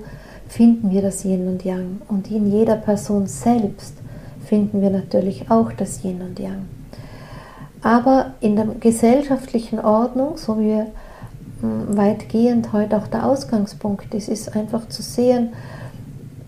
finden 0.53 0.91
wir 0.91 1.01
das 1.01 1.25
Yin 1.25 1.49
und 1.49 1.65
Yang. 1.65 2.03
Und 2.09 2.31
in 2.31 2.53
jeder 2.53 2.77
Person 2.77 3.27
selbst 3.27 3.95
finden 4.45 4.83
wir 4.83 4.91
natürlich 4.91 5.51
auch 5.51 5.73
das 5.73 6.05
Yin 6.05 6.21
und 6.21 6.39
Yang. 6.39 6.67
Aber 7.81 8.35
in 8.41 8.57
der 8.57 8.67
gesellschaftlichen 8.67 9.81
Ordnung, 9.81 10.37
so 10.37 10.61
wie 10.61 10.83
hm, 11.61 11.97
weitgehend 11.97 12.73
heute 12.75 12.99
auch 12.99 13.07
der 13.07 13.25
Ausgangspunkt 13.27 14.13
ist, 14.15 14.29
ist 14.29 14.55
einfach 14.55 14.89
zu 14.89 15.01
sehen, 15.01 15.55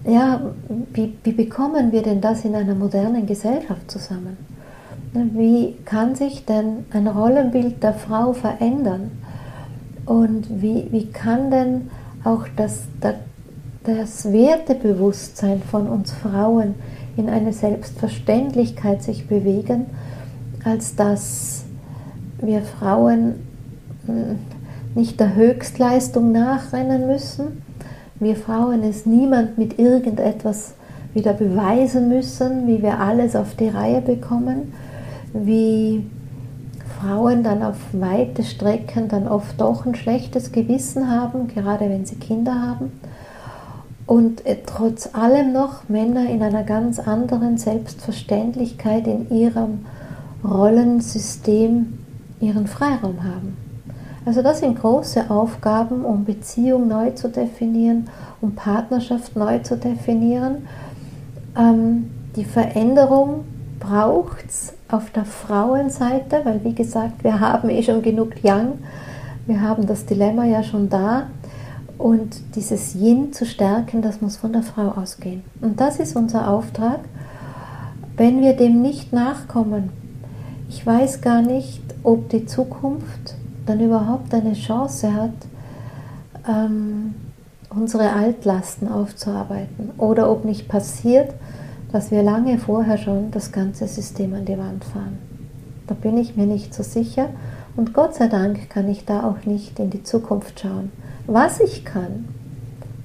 ja, 0.06 0.52
wie, 0.92 1.16
wie 1.24 1.32
bekommen 1.32 1.90
wir 1.90 2.02
denn 2.02 2.20
das 2.20 2.44
in 2.44 2.54
einer 2.54 2.74
modernen 2.74 3.24
Gesellschaft 3.24 3.90
zusammen? 3.90 4.36
Ne, 5.14 5.30
wie 5.32 5.76
kann 5.86 6.14
sich 6.14 6.44
denn 6.44 6.84
ein 6.90 7.08
Rollenbild 7.08 7.82
der 7.82 7.94
Frau 7.94 8.34
verändern? 8.34 9.12
Und 10.04 10.60
wie, 10.60 10.88
wie 10.90 11.06
kann 11.06 11.50
denn 11.50 11.90
auch 12.22 12.44
das, 12.54 12.82
das 13.84 14.32
Wertebewusstsein 14.32 15.62
von 15.62 15.88
uns 15.88 16.10
Frauen 16.12 16.74
in 17.16 17.28
eine 17.28 17.52
Selbstverständlichkeit 17.52 19.02
sich 19.02 19.28
bewegen, 19.28 19.86
als 20.64 20.96
dass 20.96 21.64
wir 22.40 22.62
Frauen 22.62 23.34
hm, 24.06 24.38
nicht 24.94 25.20
der 25.20 25.34
Höchstleistung 25.34 26.32
nachrennen 26.32 27.06
müssen, 27.06 27.62
wir 28.20 28.36
Frauen 28.36 28.82
es 28.82 29.06
niemand 29.06 29.58
mit 29.58 29.78
irgendetwas 29.78 30.74
wieder 31.12 31.32
beweisen 31.32 32.08
müssen, 32.08 32.66
wie 32.66 32.82
wir 32.82 33.00
alles 33.00 33.36
auf 33.36 33.54
die 33.54 33.68
Reihe 33.68 34.00
bekommen, 34.00 34.72
wie 35.32 36.06
Frauen 37.00 37.42
dann 37.42 37.62
auf 37.62 37.76
weite 37.92 38.44
Strecken 38.44 39.08
dann 39.08 39.28
oft 39.28 39.60
doch 39.60 39.84
ein 39.84 39.94
schlechtes 39.94 40.52
Gewissen 40.52 41.10
haben, 41.10 41.48
gerade 41.48 41.90
wenn 41.90 42.06
sie 42.06 42.16
Kinder 42.16 42.54
haben. 42.54 42.92
Und 44.06 44.44
äh, 44.44 44.58
trotz 44.66 45.14
allem 45.14 45.52
noch 45.52 45.88
Männer 45.88 46.28
in 46.28 46.42
einer 46.42 46.62
ganz 46.62 46.98
anderen 46.98 47.56
Selbstverständlichkeit 47.56 49.06
in 49.06 49.30
ihrem 49.30 49.86
Rollensystem 50.44 51.98
ihren 52.40 52.66
Freiraum 52.66 53.24
haben. 53.24 53.56
Also 54.26 54.42
das 54.42 54.60
sind 54.60 54.80
große 54.80 55.30
Aufgaben, 55.30 56.04
um 56.04 56.24
Beziehung 56.24 56.88
neu 56.88 57.10
zu 57.10 57.28
definieren, 57.28 58.08
um 58.40 58.54
Partnerschaft 58.54 59.36
neu 59.36 59.58
zu 59.58 59.76
definieren. 59.76 60.66
Ähm, 61.56 62.10
die 62.36 62.44
Veränderung 62.44 63.44
braucht 63.80 64.46
es 64.48 64.72
auf 64.88 65.10
der 65.10 65.24
Frauenseite, 65.24 66.40
weil 66.44 66.64
wie 66.64 66.74
gesagt, 66.74 67.22
wir 67.22 67.40
haben 67.40 67.68
eh 67.68 67.82
schon 67.82 68.02
genug 68.02 68.42
Yang, 68.42 68.78
wir 69.46 69.60
haben 69.60 69.86
das 69.86 70.06
Dilemma 70.06 70.44
ja 70.44 70.62
schon 70.62 70.88
da. 70.88 71.24
Und 71.98 72.56
dieses 72.56 72.94
Yin 72.94 73.32
zu 73.32 73.46
stärken, 73.46 74.02
das 74.02 74.20
muss 74.20 74.36
von 74.36 74.52
der 74.52 74.62
Frau 74.62 74.88
ausgehen. 74.88 75.44
Und 75.60 75.80
das 75.80 76.00
ist 76.00 76.16
unser 76.16 76.48
Auftrag. 76.48 77.00
Wenn 78.16 78.40
wir 78.40 78.54
dem 78.54 78.82
nicht 78.82 79.12
nachkommen, 79.12 79.90
ich 80.68 80.84
weiß 80.84 81.20
gar 81.20 81.42
nicht, 81.42 81.82
ob 82.02 82.28
die 82.30 82.46
Zukunft 82.46 83.36
dann 83.66 83.80
überhaupt 83.80 84.34
eine 84.34 84.54
Chance 84.54 85.14
hat, 85.14 85.32
ähm, 86.48 87.14
unsere 87.70 88.12
Altlasten 88.12 88.88
aufzuarbeiten. 88.88 89.90
Oder 89.98 90.30
ob 90.30 90.44
nicht 90.44 90.68
passiert, 90.68 91.32
dass 91.92 92.10
wir 92.10 92.22
lange 92.22 92.58
vorher 92.58 92.98
schon 92.98 93.30
das 93.30 93.52
ganze 93.52 93.86
System 93.86 94.34
an 94.34 94.44
die 94.44 94.58
Wand 94.58 94.84
fahren. 94.84 95.18
Da 95.86 95.94
bin 95.94 96.18
ich 96.18 96.36
mir 96.36 96.46
nicht 96.46 96.74
so 96.74 96.82
sicher 96.82 97.28
und 97.76 97.92
Gott 97.92 98.14
sei 98.14 98.28
Dank 98.28 98.70
kann 98.70 98.88
ich 98.88 99.04
da 99.04 99.24
auch 99.24 99.44
nicht 99.46 99.78
in 99.78 99.90
die 99.90 100.02
Zukunft 100.02 100.60
schauen. 100.60 100.90
Was 101.26 101.58
ich 101.60 101.86
kann, 101.86 102.26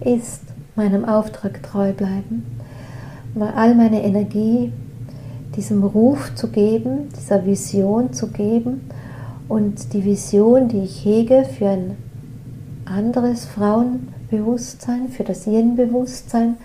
ist 0.02 0.42
meinem 0.76 1.06
Auftrag 1.06 1.64
treu 1.64 1.94
bleiben, 1.94 2.46
all 3.56 3.76
meine 3.76 4.04
Energie 4.04 4.74
diesem 5.56 5.84
Ruf 5.84 6.36
zu 6.36 6.50
geben, 6.50 7.08
dieser 7.18 7.46
Vision 7.46 8.12
zu 8.12 8.28
geben 8.28 8.90
und 9.48 9.94
die 9.94 10.04
Vision, 10.04 10.68
die 10.68 10.84
ich 10.84 11.06
hege 11.06 11.46
für 11.46 11.70
ein 11.70 11.98
anderes 12.84 13.46
Frauenbewusstsein, 13.46 15.08
für 15.08 15.24
das 15.24 15.48
Yin-Bewusstsein, 15.48 16.58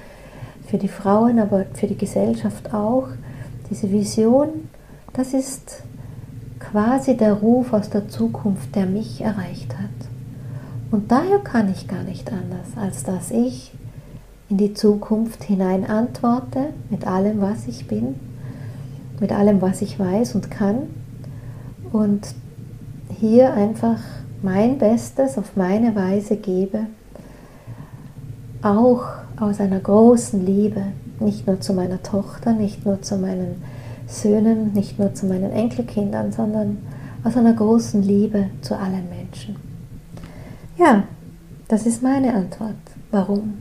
für 0.66 0.78
die 0.78 0.88
Frauen, 0.88 1.38
aber 1.38 1.66
für 1.74 1.86
die 1.86 1.96
Gesellschaft 1.96 2.74
auch. 2.74 3.08
Diese 3.70 3.92
Vision, 3.92 4.48
das 5.12 5.32
ist 5.34 5.84
quasi 6.58 7.16
der 7.16 7.34
Ruf 7.34 7.72
aus 7.72 7.90
der 7.90 8.08
Zukunft, 8.08 8.74
der 8.74 8.86
mich 8.86 9.20
erreicht 9.20 9.72
hat. 9.74 10.13
Und 10.90 11.10
daher 11.10 11.38
kann 11.38 11.70
ich 11.70 11.88
gar 11.88 12.02
nicht 12.02 12.32
anders, 12.32 12.68
als 12.76 13.02
dass 13.02 13.30
ich 13.30 13.72
in 14.48 14.58
die 14.58 14.74
Zukunft 14.74 15.42
hinein 15.44 15.84
antworte 15.84 16.66
mit 16.90 17.06
allem, 17.06 17.40
was 17.40 17.66
ich 17.66 17.88
bin, 17.88 18.14
mit 19.20 19.32
allem, 19.32 19.60
was 19.62 19.82
ich 19.82 19.98
weiß 19.98 20.34
und 20.34 20.50
kann 20.50 20.88
und 21.92 22.34
hier 23.18 23.54
einfach 23.54 23.98
mein 24.42 24.78
Bestes 24.78 25.38
auf 25.38 25.56
meine 25.56 25.96
Weise 25.96 26.36
gebe, 26.36 26.86
auch 28.62 29.04
aus 29.38 29.60
einer 29.60 29.80
großen 29.80 30.44
Liebe, 30.44 30.82
nicht 31.20 31.46
nur 31.46 31.60
zu 31.60 31.72
meiner 31.72 32.02
Tochter, 32.02 32.52
nicht 32.52 32.84
nur 32.84 33.00
zu 33.02 33.16
meinen 33.16 33.62
Söhnen, 34.06 34.72
nicht 34.72 34.98
nur 34.98 35.14
zu 35.14 35.26
meinen 35.26 35.52
Enkelkindern, 35.52 36.32
sondern 36.32 36.78
aus 37.24 37.36
einer 37.36 37.54
großen 37.54 38.02
Liebe 38.02 38.46
zu 38.60 38.76
allen 38.76 39.08
Menschen. 39.08 39.56
Ja, 40.76 41.04
das 41.68 41.86
ist 41.86 42.02
meine 42.02 42.34
Antwort. 42.34 42.74
Warum? 43.10 43.58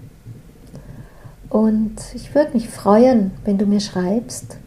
Und 1.49 1.95
ich 2.15 2.33
würde 2.33 2.53
mich 2.53 2.69
freuen, 2.69 3.31
wenn 3.45 3.57
du 3.57 3.65
mir 3.65 3.79
schreibst, 3.79 4.57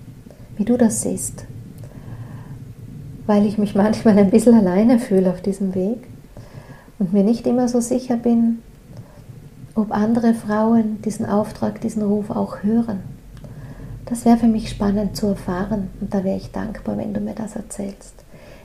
wie 0.56 0.64
du 0.64 0.76
das 0.76 1.02
siehst 1.02 1.46
weil 3.26 3.44
ich 3.44 3.58
mich 3.58 3.74
manchmal 3.74 4.18
ein 4.18 4.30
bisschen 4.30 4.54
alleine 4.54 4.98
fühle 4.98 5.30
auf 5.30 5.42
diesem 5.42 5.74
Weg 5.74 6.08
und 6.98 7.12
mir 7.12 7.24
nicht 7.24 7.46
immer 7.46 7.68
so 7.68 7.80
sicher 7.80 8.16
bin, 8.16 8.62
ob 9.74 9.92
andere 9.92 10.32
Frauen 10.32 11.02
diesen 11.02 11.26
Auftrag, 11.26 11.80
diesen 11.82 12.02
Ruf 12.02 12.30
auch 12.30 12.62
hören. 12.62 13.00
Das 14.06 14.24
wäre 14.24 14.38
für 14.38 14.46
mich 14.46 14.70
spannend 14.70 15.16
zu 15.16 15.26
erfahren 15.26 15.90
und 16.00 16.14
da 16.14 16.24
wäre 16.24 16.36
ich 16.36 16.52
dankbar, 16.52 16.96
wenn 16.96 17.12
du 17.12 17.20
mir 17.20 17.34
das 17.34 17.56
erzählst. 17.56 18.14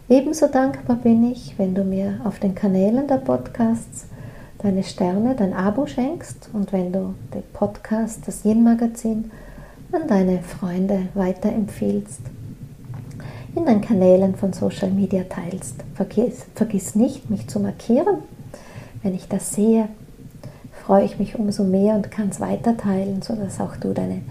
Ebenso 0.10 0.48
dankbar 0.48 0.98
bin 0.98 1.32
ich, 1.32 1.58
wenn 1.58 1.74
du 1.74 1.84
mir 1.84 2.20
auf 2.26 2.40
den 2.40 2.54
Kanälen 2.54 3.08
der 3.08 3.16
Podcasts 3.16 4.08
deine 4.58 4.84
Sterne, 4.84 5.36
dein 5.36 5.54
Abo 5.54 5.88
schenkst 5.88 6.50
und 6.54 6.74
wenn 6.74 6.92
du 6.92 7.16
den 7.34 7.44
Podcast, 7.54 8.28
das 8.28 8.44
Yin-Magazin 8.44 9.32
an 9.92 10.08
deine 10.08 10.42
Freunde 10.42 11.08
weiterempfiehlst 11.14 12.22
in 13.56 13.66
den 13.66 13.82
Kanälen 13.82 14.36
von 14.36 14.54
Social 14.54 14.92
Media 14.92 15.24
teilst. 15.24 15.84
Vergiss, 15.96 16.46
vergiss 16.56 16.96
nicht, 16.96 17.30
mich 17.30 17.48
zu 17.48 17.60
markieren. 17.60 18.20
Wenn 19.04 19.16
ich 19.16 19.28
das 19.28 19.54
sehe, 19.54 19.90
freue 20.86 21.06
ich 21.06 21.20
mich 21.20 21.38
umso 21.38 21.64
mehr 21.64 21.96
und 21.96 22.12
kann 22.12 22.30
es 22.30 22.40
weiter 22.40 22.78
teilen, 22.78 23.22
sodass 23.22 23.60
auch 23.60 23.76
du 23.78 23.94
deine 23.94 24.22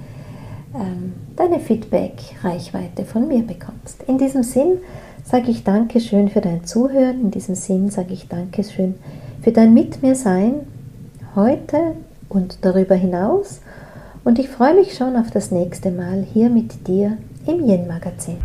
ähm, 0.75 1.15
deine 1.37 1.59
Feedback-Reichweite 1.59 3.05
von 3.05 3.27
mir 3.27 3.43
bekommst. 3.43 4.03
In 4.07 4.19
diesem 4.19 4.43
Sinn 4.43 4.79
sage 5.25 5.51
ich 5.51 5.65
Dankeschön 5.65 6.29
für 6.29 6.41
dein 6.41 6.65
Zuhören. 6.65 7.21
In 7.21 7.31
diesem 7.31 7.55
Sinn 7.55 7.91
sage 7.91 8.13
ich 8.13 8.29
Dankeschön 8.29 8.95
für 9.43 9.53
dein 9.53 9.75
Mit 9.75 10.03
mir 10.03 10.15
Sein 10.15 10.67
heute 11.35 11.95
und 12.29 12.65
darüber 12.65 12.95
hinaus. 12.95 13.61
Und 14.25 14.39
ich 14.39 14.49
freue 14.49 14.75
mich 14.75 14.95
schon 14.95 15.17
auf 15.17 15.31
das 15.31 15.51
nächste 15.51 15.91
Mal 15.91 16.25
hier 16.33 16.51
mit 16.51 16.87
dir 16.87 17.17
im 17.47 17.67
Yen 17.67 17.87
Magazin. 17.87 18.39